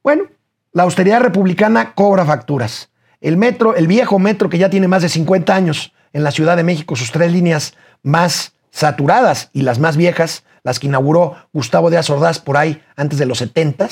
[0.02, 0.28] Bueno,
[0.72, 2.90] la austeridad republicana cobra facturas.
[3.20, 6.56] El metro, el viejo metro que ya tiene más de 50 años en la Ciudad
[6.56, 11.90] de México, sus tres líneas más saturadas y las más viejas, las que inauguró Gustavo
[11.90, 13.90] de Ordaz por ahí antes de los 70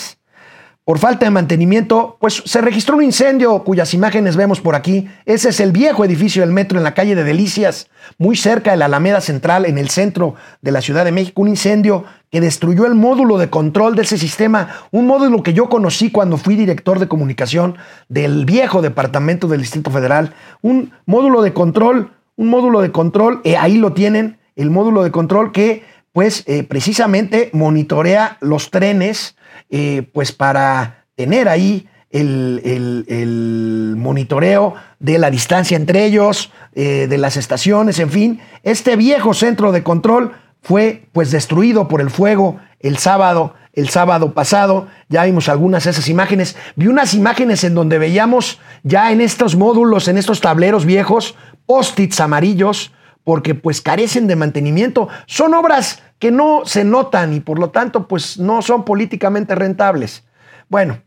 [0.89, 5.07] por falta de mantenimiento, pues se registró un incendio cuyas imágenes vemos por aquí.
[5.27, 8.77] Ese es el viejo edificio del metro en la calle de Delicias, muy cerca de
[8.77, 11.43] la Alameda Central, en el centro de la Ciudad de México.
[11.43, 15.69] Un incendio que destruyó el módulo de control de ese sistema, un módulo que yo
[15.69, 20.33] conocí cuando fui director de comunicación del viejo departamento del Distrito Federal.
[20.63, 25.11] Un módulo de control, un módulo de control, eh, ahí lo tienen, el módulo de
[25.11, 29.37] control que pues eh, precisamente monitorea los trenes
[29.69, 37.37] eh, pues para tener ahí el, monitoreo de la distancia entre ellos, eh, de las
[37.37, 38.39] estaciones, en fin.
[38.63, 44.33] Este viejo centro de control fue pues destruido por el fuego el sábado, el sábado
[44.33, 44.87] pasado.
[45.07, 46.57] Ya vimos algunas de esas imágenes.
[46.75, 52.19] Vi unas imágenes en donde veíamos ya en estos módulos, en estos tableros viejos, post-its
[52.19, 52.91] amarillos,
[53.29, 55.07] porque pues carecen de mantenimiento.
[55.27, 60.23] Son obras que no se notan y por lo tanto pues no son políticamente rentables.
[60.67, 61.03] Bueno,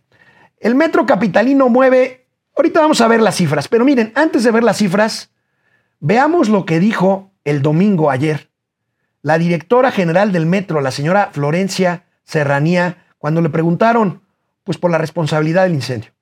[0.61, 4.63] el metro capitalino mueve, ahorita vamos a ver las cifras, pero miren, antes de ver
[4.63, 5.33] las cifras,
[5.99, 8.53] veamos lo que dijo el domingo ayer
[9.25, 14.23] la directora general del metro, la señora Florencia Serranía, cuando le preguntaron
[14.63, 16.13] pues por la responsabilidad del incendio.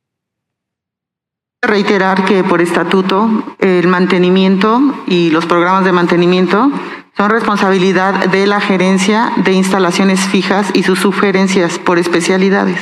[1.63, 6.71] Reiterar que por estatuto el mantenimiento y los programas de mantenimiento
[7.17, 12.79] son responsabilidad de la gerencia de instalaciones fijas y sus sugerencias por especialidades.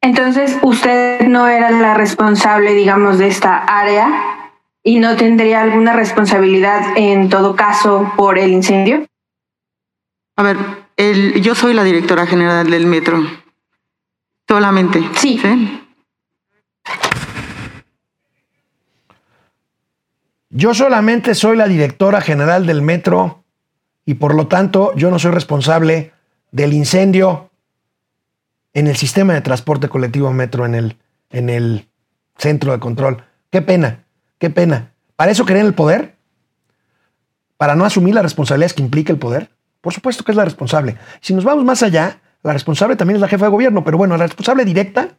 [0.00, 4.50] Entonces, usted no era la responsable, digamos, de esta área
[4.82, 9.04] y no tendría alguna responsabilidad en todo caso por el incendio.
[10.36, 10.56] A ver,
[10.96, 13.22] el, yo soy la directora general del metro.
[14.48, 15.02] Solamente.
[15.16, 15.40] ¿sí?
[20.52, 23.44] Yo solamente soy la directora general del metro
[24.04, 26.12] y por lo tanto yo no soy responsable
[26.50, 27.50] del incendio
[28.74, 30.96] en el sistema de transporte colectivo metro en el,
[31.30, 31.88] en el
[32.36, 33.24] centro de control.
[33.50, 34.04] Qué pena,
[34.38, 34.92] qué pena.
[35.14, 36.16] ¿Para eso querían el poder?
[37.56, 39.50] ¿Para no asumir las responsabilidades que implica el poder?
[39.80, 40.96] Por supuesto que es la responsable.
[41.20, 44.16] Si nos vamos más allá, la responsable también es la jefa de gobierno, pero bueno,
[44.16, 45.10] la responsable directa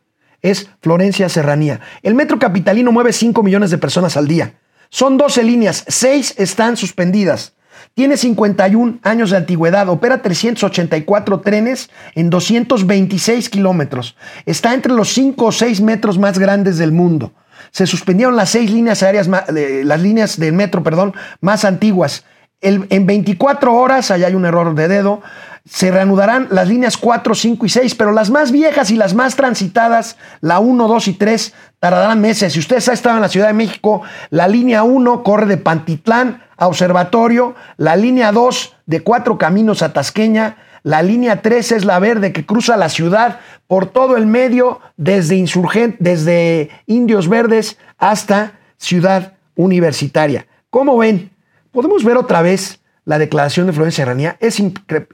[0.41, 1.79] es Florencia Serranía.
[2.03, 4.55] El metro capitalino mueve 5 millones de personas al día.
[4.89, 7.53] Son 12 líneas, 6 están suspendidas.
[7.93, 14.15] Tiene 51 años de antigüedad, opera 384 trenes en 226 kilómetros.
[14.45, 17.33] Está entre los 5 o 6 metros más grandes del mundo.
[17.71, 22.25] Se suspendieron las seis líneas aéreas, las líneas del metro, perdón, más antiguas.
[22.61, 25.21] en 24 horas, allá hay un error de dedo,
[25.65, 29.35] se reanudarán las líneas 4, 5 y 6, pero las más viejas y las más
[29.35, 32.53] transitadas, la 1, 2 y 3, tardarán meses.
[32.53, 36.43] Si ustedes han estado en la Ciudad de México, la línea 1 corre de Pantitlán
[36.57, 41.99] a Observatorio, la línea 2 de Cuatro Caminos a Tasqueña, la línea 3 es la
[41.99, 48.53] verde que cruza la ciudad por todo el medio, desde Insurgente, desde Indios Verdes hasta
[48.77, 50.47] Ciudad Universitaria.
[50.71, 51.29] ¿Cómo ven?
[51.71, 54.37] Podemos ver otra vez la declaración de Florencia Serranía.
[54.39, 54.61] Es,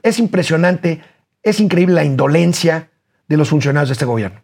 [0.02, 1.02] es impresionante,
[1.42, 2.90] es increíble la indolencia
[3.28, 4.40] de los funcionarios de este gobierno.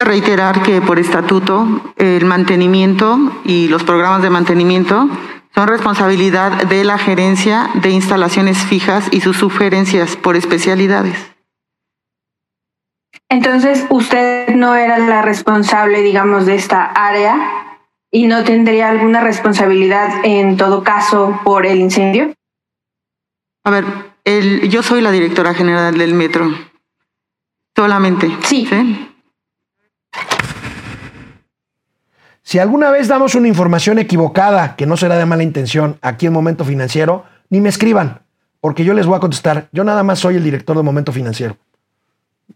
[0.00, 5.08] Reiterar que por estatuto el mantenimiento y los programas de mantenimiento
[5.54, 11.16] son responsabilidad de la gerencia de instalaciones fijas y sus sugerencias por especialidades.
[13.28, 17.67] Entonces, usted no era la responsable, digamos, de esta área
[18.10, 22.32] y no tendría alguna responsabilidad en todo caso por el incendio?
[23.64, 23.84] A ver,
[24.24, 26.50] el, yo soy la directora general del metro.
[27.76, 28.30] Solamente.
[28.42, 28.68] Sí.
[32.42, 36.32] Si alguna vez damos una información equivocada, que no será de mala intención, aquí en
[36.32, 38.22] Momento Financiero, ni me escriban,
[38.60, 39.68] porque yo les voy a contestar.
[39.70, 41.58] Yo nada más soy el director de Momento Financiero.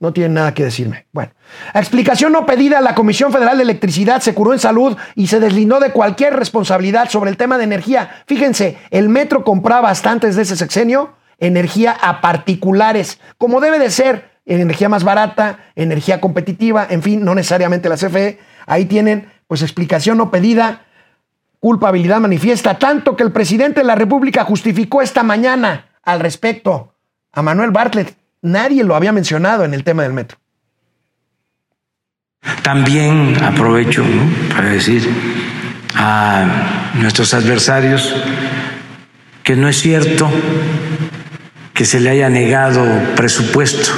[0.03, 1.07] No tienen nada que decirme.
[1.13, 1.31] Bueno,
[1.75, 5.79] explicación no pedida, la Comisión Federal de Electricidad se curó en salud y se deslindó
[5.79, 8.25] de cualquier responsabilidad sobre el tema de energía.
[8.27, 13.91] Fíjense, el metro compraba hasta antes de ese sexenio energía a particulares, como debe de
[13.91, 18.41] ser, energía más barata, energía competitiva, en fin, no necesariamente la CFE.
[18.67, 20.83] Ahí tienen, pues, explicación no pedida,
[21.61, 26.97] culpabilidad manifiesta, tanto que el presidente de la República justificó esta mañana al respecto
[27.31, 30.37] a Manuel Bartlett Nadie lo había mencionado en el tema del metro.
[32.63, 34.05] También aprovecho
[34.53, 35.09] para decir
[35.95, 38.15] a nuestros adversarios
[39.45, 40.29] que no es cierto
[41.73, 43.93] que se le haya negado presupuesto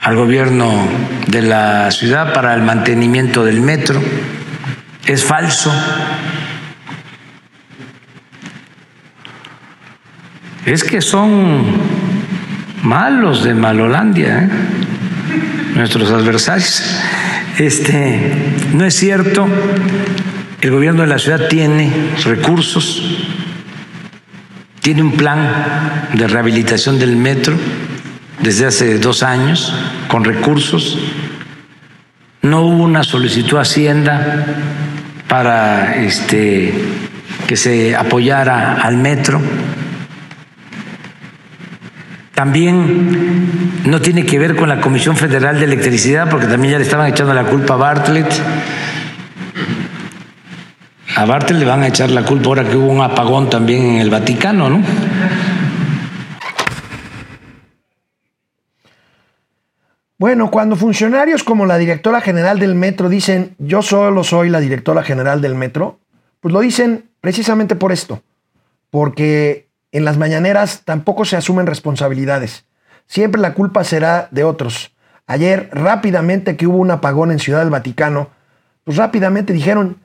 [0.00, 0.88] al gobierno
[1.28, 4.00] de la ciudad para el mantenimiento del metro.
[5.04, 5.72] Es falso.
[10.64, 11.95] Es que son
[12.86, 14.48] malos de Malolandia, ¿eh?
[15.74, 16.82] nuestros adversarios.
[17.58, 18.32] Este,
[18.74, 19.46] no es cierto,
[20.60, 21.90] el gobierno de la ciudad tiene
[22.24, 23.02] recursos,
[24.80, 27.56] tiene un plan de rehabilitación del metro
[28.40, 29.74] desde hace dos años
[30.06, 30.98] con recursos.
[32.42, 34.44] No hubo una solicitud a Hacienda
[35.26, 36.72] para este,
[37.48, 39.40] que se apoyara al metro
[42.36, 46.84] también no tiene que ver con la Comisión Federal de Electricidad, porque también ya le
[46.84, 48.30] estaban echando la culpa a Bartlett.
[51.16, 53.96] A Bartlett le van a echar la culpa ahora que hubo un apagón también en
[54.00, 54.82] el Vaticano, ¿no?
[60.18, 65.02] Bueno, cuando funcionarios como la directora general del metro dicen yo solo soy la directora
[65.02, 66.00] general del metro,
[66.40, 68.22] pues lo dicen precisamente por esto,
[68.90, 72.64] porque en las mañaneras tampoco se asumen responsabilidades.
[73.06, 74.92] Siempre la culpa será de otros.
[75.26, 78.30] Ayer, rápidamente que hubo un apagón en Ciudad del Vaticano,
[78.84, 79.98] pues rápidamente dijeron,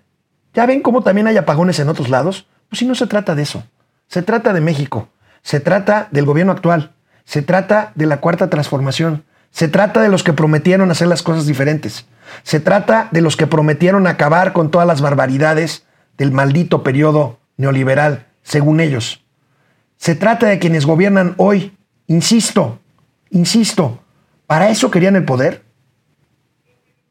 [0.53, 2.47] ¿ya ven cómo también hay apagones en otros lados?
[2.69, 3.63] Pues si no se trata de eso.
[4.07, 5.09] Se trata de México.
[5.43, 6.93] Se trata del gobierno actual.
[7.23, 9.23] Se trata de la cuarta transformación.
[9.51, 12.05] Se trata de los que prometieron hacer las cosas diferentes.
[12.43, 15.85] Se trata de los que prometieron acabar con todas las barbaridades
[16.17, 19.23] del maldito periodo neoliberal, según ellos.
[20.01, 21.77] Se trata de quienes gobiernan hoy.
[22.07, 22.79] Insisto,
[23.29, 23.99] insisto,
[24.47, 25.63] ¿para eso querían el poder?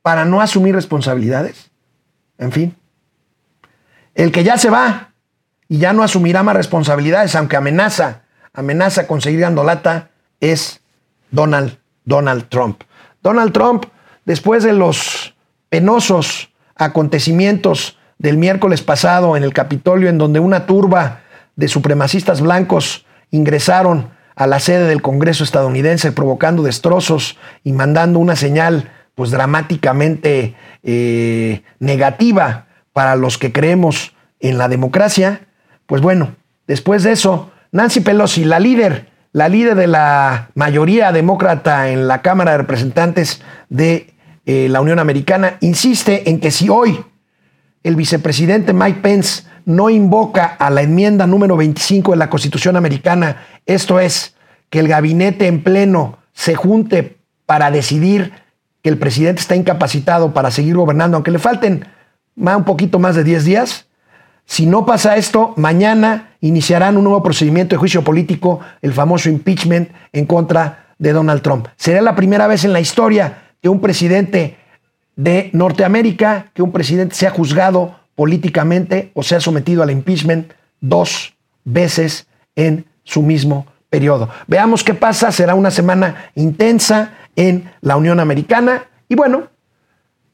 [0.02, 1.70] ¿Para no asumir responsabilidades?
[2.36, 2.76] En fin.
[4.16, 5.12] El que ya se va
[5.68, 8.22] y ya no asumirá más responsabilidades, aunque amenaza,
[8.52, 10.10] amenaza con seguir dando lata,
[10.40, 10.80] es
[11.30, 12.82] Donald, Donald Trump.
[13.22, 13.84] Donald Trump,
[14.24, 15.36] después de los
[15.68, 21.20] penosos acontecimientos del miércoles pasado en el Capitolio, en donde una turba
[21.60, 28.34] de supremacistas blancos ingresaron a la sede del Congreso estadounidense provocando destrozos y mandando una
[28.34, 35.48] señal pues dramáticamente eh, negativa para los que creemos en la democracia,
[35.84, 36.34] pues bueno,
[36.66, 42.22] después de eso, Nancy Pelosi, la líder, la líder de la mayoría demócrata en la
[42.22, 44.14] Cámara de Representantes de
[44.46, 47.04] eh, la Unión Americana, insiste en que si hoy
[47.82, 53.44] el vicepresidente Mike Pence no invoca a la enmienda número 25 de la Constitución americana,
[53.66, 54.34] esto es,
[54.68, 58.32] que el gabinete en pleno se junte para decidir
[58.82, 61.86] que el presidente está incapacitado para seguir gobernando, aunque le falten
[62.36, 63.86] un poquito más de 10 días.
[64.44, 69.90] Si no pasa esto, mañana iniciarán un nuevo procedimiento de juicio político, el famoso impeachment
[70.12, 71.68] en contra de Donald Trump.
[71.76, 74.56] Será la primera vez en la historia que un presidente
[75.14, 81.32] de Norteamérica, que un presidente sea juzgado políticamente o sea sometido al impeachment dos
[81.64, 84.28] veces en su mismo periodo.
[84.46, 89.44] Veamos qué pasa, será una semana intensa en la Unión Americana y bueno,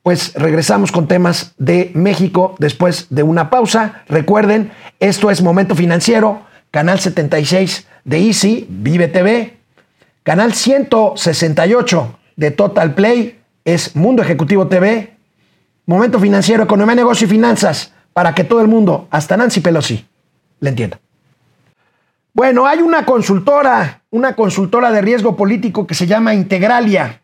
[0.03, 4.03] pues regresamos con temas de México después de una pausa.
[4.09, 9.59] Recuerden, esto es Momento Financiero, canal 76 de Easy, Vive TV,
[10.25, 15.16] canal 168 de Total Play, es Mundo Ejecutivo TV,
[15.87, 20.05] Momento Financiero, Economía, Negocio y Finanzas, para que todo el mundo, hasta Nancy Pelosi,
[20.61, 20.99] le entienda.
[22.33, 27.23] Bueno, hay una consultora, una consultora de riesgo político que se llama Integralia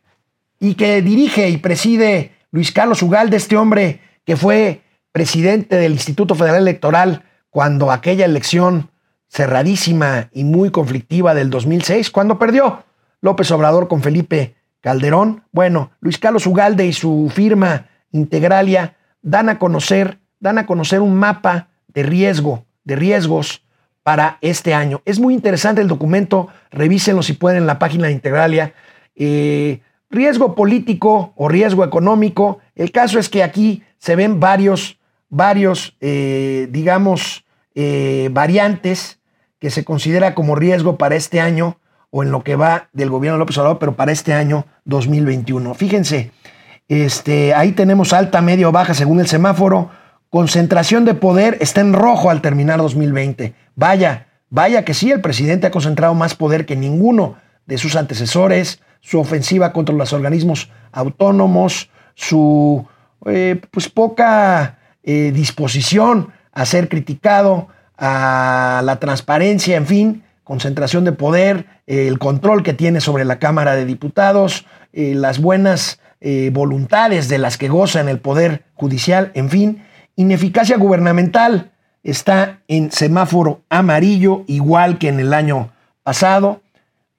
[0.61, 6.35] y que dirige y preside Luis Carlos Ugalde, este hombre que fue presidente del Instituto
[6.35, 8.91] Federal Electoral cuando aquella elección
[9.29, 12.85] cerradísima y muy conflictiva del 2006, cuando perdió
[13.21, 15.45] López Obrador con Felipe Calderón.
[15.53, 21.15] Bueno, Luis Carlos Ugalde y su firma Integralia dan a conocer, dan a conocer un
[21.15, 23.65] mapa de riesgo, de riesgos
[24.03, 25.03] para este año.
[25.05, 28.75] Es muy interesante el documento, revísenlo si pueden en la página de Integralia.
[29.15, 32.59] Eh, riesgo político o riesgo económico.
[32.75, 34.99] El caso es que aquí se ven varios,
[35.29, 37.45] varios, eh, digamos,
[37.75, 39.21] eh, variantes
[39.59, 41.79] que se considera como riesgo para este año
[42.11, 45.73] o en lo que va del gobierno de López Obrador, pero para este año 2021.
[45.75, 46.33] Fíjense,
[46.89, 49.91] este, ahí tenemos alta, media o baja según el semáforo.
[50.31, 53.55] Concentración de poder está en rojo al terminar 2020.
[53.75, 58.81] Vaya, vaya que sí, el presidente ha concentrado más poder que ninguno de sus antecesores,
[59.01, 62.87] su ofensiva contra los organismos autónomos, su
[63.27, 71.13] eh, pues poca eh, disposición a ser criticado, a la transparencia, en fin, concentración de
[71.13, 76.01] poder, eh, el control que tiene sobre la Cámara de Diputados, las buenas
[76.53, 79.83] voluntades de las que gozan el Poder Judicial, en fin,
[80.17, 86.63] ineficacia gubernamental, está en semáforo amarillo, igual que en el año pasado.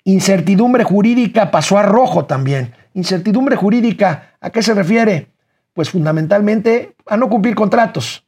[0.04, 2.74] Incertidumbre jurídica pasó a rojo también.
[2.94, 5.28] Incertidumbre jurídica, ¿a qué se refiere?
[5.74, 8.24] Pues fundamentalmente a no cumplir contratos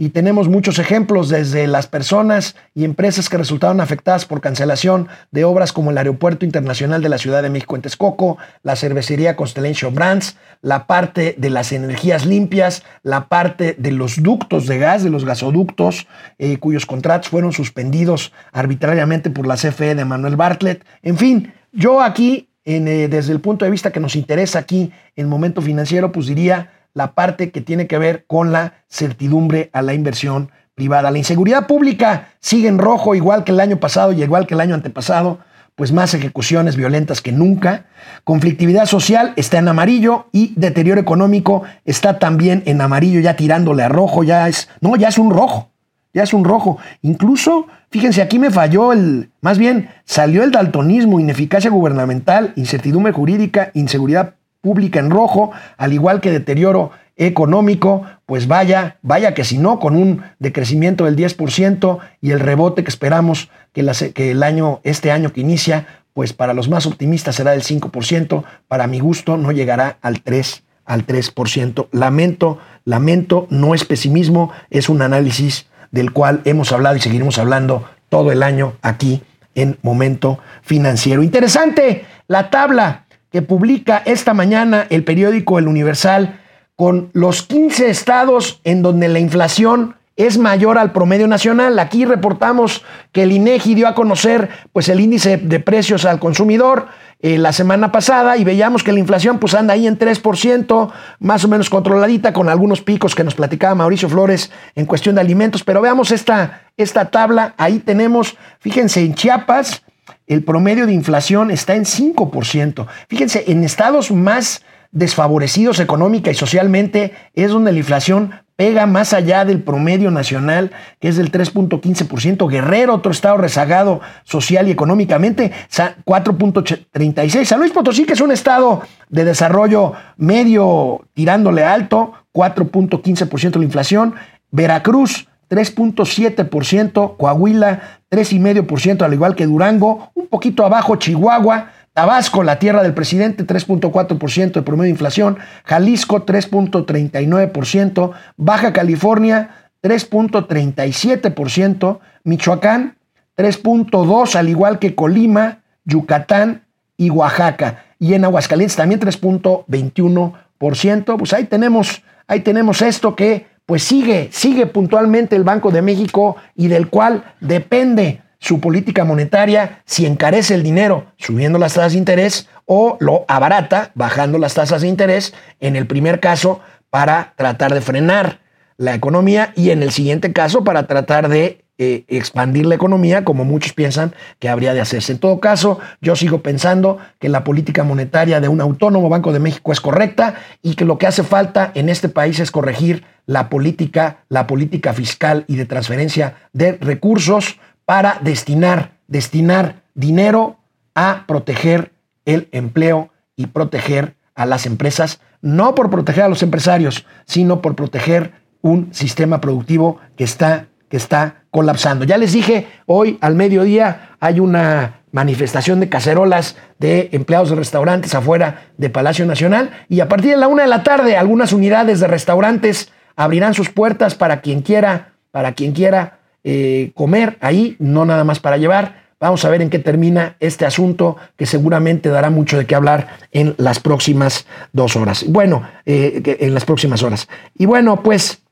[0.00, 5.44] y tenemos muchos ejemplos desde las personas y empresas que resultaron afectadas por cancelación de
[5.44, 9.94] obras como el Aeropuerto Internacional de la Ciudad de México en Texcoco, la cervecería Constellation
[9.94, 15.10] Brands, la parte de las energías limpias, la parte de los ductos de gas, de
[15.10, 16.06] los gasoductos,
[16.38, 20.82] eh, cuyos contratos fueron suspendidos arbitrariamente por la CFE de Manuel Bartlett.
[21.02, 22.80] En fin, yo aquí, eh,
[23.10, 27.14] desde el punto de vista que nos interesa aquí en Momento Financiero, pues diría la
[27.14, 31.10] parte que tiene que ver con la certidumbre a la inversión privada.
[31.10, 34.60] La inseguridad pública sigue en rojo, igual que el año pasado y igual que el
[34.60, 35.38] año antepasado,
[35.74, 37.86] pues más ejecuciones violentas que nunca.
[38.24, 43.88] Conflictividad social está en amarillo y deterioro económico está también en amarillo, ya tirándole a
[43.88, 45.70] rojo, ya es, no, ya es un rojo,
[46.12, 46.78] ya es un rojo.
[47.02, 53.70] Incluso, fíjense, aquí me falló el, más bien salió el daltonismo, ineficacia gubernamental, incertidumbre jurídica,
[53.74, 59.78] inseguridad pública en rojo, al igual que deterioro económico, pues vaya, vaya que si no,
[59.78, 63.82] con un decrecimiento del 10% y el rebote que esperamos que,
[64.30, 68.86] el año, este año que inicia, pues para los más optimistas será del 5%, para
[68.86, 71.88] mi gusto no llegará al 3%, al 3%.
[71.92, 77.84] Lamento, lamento, no es pesimismo, es un análisis del cual hemos hablado y seguiremos hablando
[78.08, 79.22] todo el año aquí
[79.54, 81.22] en Momento Financiero.
[81.22, 86.40] Interesante la tabla que publica esta mañana el periódico El Universal
[86.76, 91.78] con los 15 estados en donde la inflación es mayor al promedio nacional.
[91.78, 96.88] Aquí reportamos que el INEGI dio a conocer pues, el índice de precios al consumidor
[97.20, 101.44] eh, la semana pasada y veíamos que la inflación pues, anda ahí en 3%, más
[101.44, 105.64] o menos controladita, con algunos picos que nos platicaba Mauricio Flores en cuestión de alimentos.
[105.64, 107.54] Pero veamos esta, esta tabla.
[107.56, 109.82] Ahí tenemos, fíjense, en Chiapas
[110.26, 112.86] el promedio de inflación está en 5%.
[113.08, 119.46] Fíjense, en estados más desfavorecidos económica y socialmente es donde la inflación pega más allá
[119.46, 122.46] del promedio nacional, que es del 3.15%.
[122.46, 127.44] Guerrero, otro estado rezagado social y económicamente, 4.36%.
[127.46, 134.14] San Luis Potosí, que es un estado de desarrollo medio tirándole alto, 4.15% la inflación.
[134.50, 137.80] Veracruz, 3.7%, Coahuila
[138.10, 144.52] 3.5%, al igual que Durango, un poquito abajo Chihuahua, Tabasco, la tierra del presidente, 3.4%
[144.52, 152.96] de promedio de inflación, Jalisco 3.39%, Baja California 3.37%, Michoacán
[153.36, 156.62] 3.2%, al igual que Colima, Yucatán
[156.96, 157.84] y Oaxaca.
[157.98, 161.18] Y en Aguascalientes también 3.21%.
[161.18, 166.34] Pues ahí tenemos, ahí tenemos esto que pues sigue, sigue puntualmente el Banco de México
[166.56, 171.98] y del cual depende su política monetaria si encarece el dinero subiendo las tasas de
[171.98, 176.58] interés o lo abarata bajando las tasas de interés en el primer caso
[176.90, 178.40] para tratar de frenar
[178.76, 183.46] la economía y en el siguiente caso para tratar de eh, expandir la economía como
[183.46, 185.12] muchos piensan que habría de hacerse.
[185.12, 189.38] En todo caso, yo sigo pensando que la política monetaria de un autónomo Banco de
[189.38, 193.48] México es correcta y que lo que hace falta en este país es corregir la
[193.48, 200.58] política, la política fiscal y de transferencia de recursos para destinar, destinar dinero
[200.94, 201.92] a proteger
[202.26, 207.74] el empleo y proteger a las empresas, no por proteger a los empresarios, sino por
[207.74, 212.04] proteger un sistema productivo que está, que está colapsando.
[212.04, 218.14] Ya les dije, hoy al mediodía hay una manifestación de cacerolas de empleados de restaurantes
[218.14, 222.00] afuera de Palacio Nacional y a partir de la una de la tarde algunas unidades
[222.00, 228.04] de restaurantes abrirán sus puertas para quien quiera, para quien quiera eh, comer ahí, no
[228.04, 229.00] nada más para llevar.
[229.20, 233.18] Vamos a ver en qué termina este asunto que seguramente dará mucho de qué hablar
[233.32, 235.24] en las próximas dos horas.
[235.28, 237.28] Bueno, eh, en las próximas horas.
[237.58, 238.42] Y bueno, pues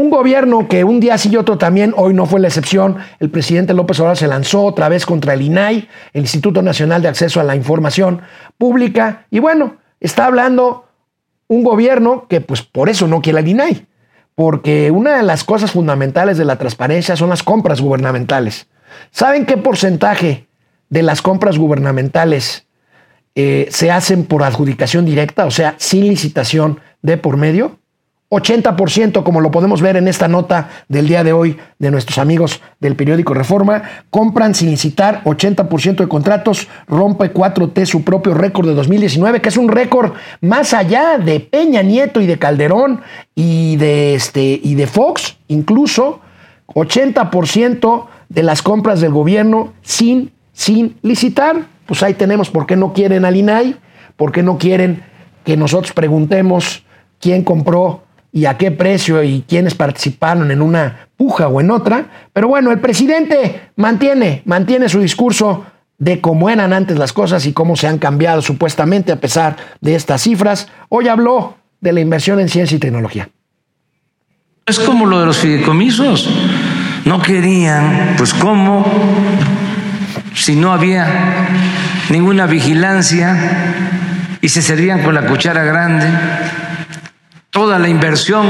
[0.00, 3.28] un gobierno que un día sí y otro también, hoy no fue la excepción, el
[3.28, 7.38] presidente López Obrador se lanzó otra vez contra el INAI, el Instituto Nacional de Acceso
[7.38, 8.22] a la Información
[8.56, 10.86] Pública, y bueno, está hablando
[11.48, 13.86] un gobierno que pues por eso no quiere el INAI
[14.34, 18.68] porque una de las cosas fundamentales de la transparencia son las compras gubernamentales.
[19.10, 20.48] ¿Saben qué porcentaje
[20.88, 22.66] de las compras gubernamentales
[23.34, 27.79] eh, se hacen por adjudicación directa, o sea, sin licitación de por medio?
[28.30, 32.60] 80%, como lo podemos ver en esta nota del día de hoy de nuestros amigos
[32.78, 38.74] del periódico Reforma, compran sin licitar 80% de contratos, rompe 4T su propio récord de
[38.74, 43.00] 2019, que es un récord más allá de Peña Nieto y de Calderón
[43.34, 46.20] y de, este, y de Fox, incluso
[46.68, 51.66] 80% de las compras del gobierno sin, sin licitar.
[51.86, 53.74] Pues ahí tenemos por qué no quieren al INAI,
[54.16, 55.02] por qué no quieren
[55.44, 56.84] que nosotros preguntemos
[57.18, 62.28] quién compró y a qué precio y quiénes participaron en una puja o en otra.
[62.32, 65.66] Pero bueno, el presidente mantiene, mantiene su discurso
[65.98, 69.94] de cómo eran antes las cosas y cómo se han cambiado supuestamente a pesar de
[69.94, 70.68] estas cifras.
[70.88, 73.28] Hoy habló de la inversión en ciencia y tecnología.
[74.66, 76.28] Es como lo de los fideicomisos.
[77.04, 78.86] No querían, pues cómo,
[80.34, 81.48] si no había
[82.08, 83.36] ninguna vigilancia
[84.40, 86.06] y se servían con la cuchara grande
[87.50, 88.46] toda la inversión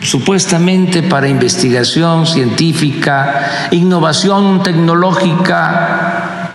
[0.00, 6.54] supuestamente para investigación científica, innovación tecnológica,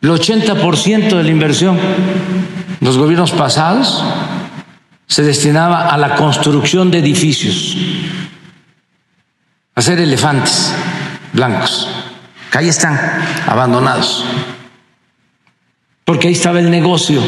[0.00, 1.78] el 80% de la inversión.
[2.80, 4.02] Los gobiernos pasados
[5.06, 7.76] se destinaba a la construcción de edificios,
[9.74, 10.74] a hacer elefantes
[11.32, 11.88] blancos,
[12.50, 12.98] que ahí están
[13.46, 14.24] abandonados,
[16.04, 17.20] porque ahí estaba el negocio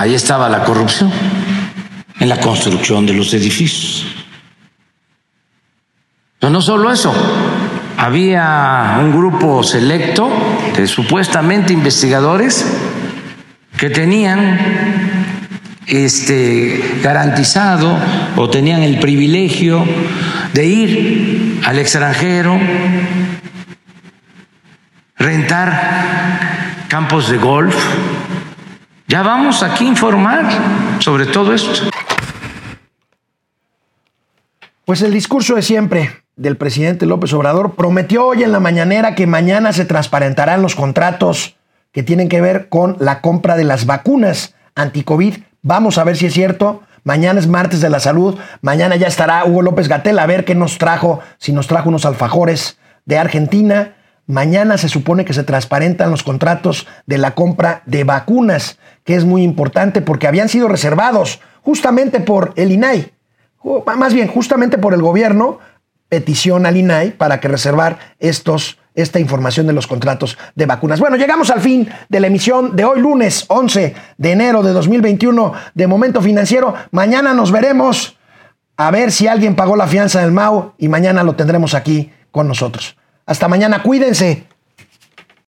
[0.00, 1.12] Ahí estaba la corrupción,
[2.20, 4.06] en la construcción de los edificios.
[6.38, 7.12] Pero no solo eso,
[7.98, 10.30] había un grupo selecto
[10.74, 12.64] de supuestamente investigadores
[13.76, 14.58] que tenían
[15.86, 17.94] este garantizado
[18.36, 19.84] o tenían el privilegio
[20.54, 22.58] de ir al extranjero,
[25.18, 27.76] rentar campos de golf,
[29.10, 30.44] ya vamos aquí a informar
[31.00, 31.90] sobre todo esto.
[34.84, 39.26] Pues el discurso de siempre del presidente López Obrador prometió hoy en la mañanera que
[39.26, 41.56] mañana se transparentarán los contratos
[41.90, 45.38] que tienen que ver con la compra de las vacunas anti-COVID.
[45.62, 46.82] Vamos a ver si es cierto.
[47.02, 48.38] Mañana es martes de la salud.
[48.62, 52.04] Mañana ya estará Hugo López Gatel a ver qué nos trajo, si nos trajo unos
[52.04, 53.96] alfajores de Argentina.
[54.30, 59.24] Mañana se supone que se transparentan los contratos de la compra de vacunas, que es
[59.24, 63.10] muy importante porque habían sido reservados justamente por el INAI,
[63.96, 65.58] más bien justamente por el gobierno,
[66.08, 71.00] petición al INAI para que reservar estos esta información de los contratos de vacunas.
[71.00, 75.54] Bueno, llegamos al fin de la emisión de hoy lunes 11 de enero de 2021
[75.74, 76.74] de Momento Financiero.
[76.92, 78.16] Mañana nos veremos
[78.76, 82.46] a ver si alguien pagó la fianza del MAU y mañana lo tendremos aquí con
[82.46, 82.96] nosotros.
[83.30, 84.42] Hasta mañana, cuídense.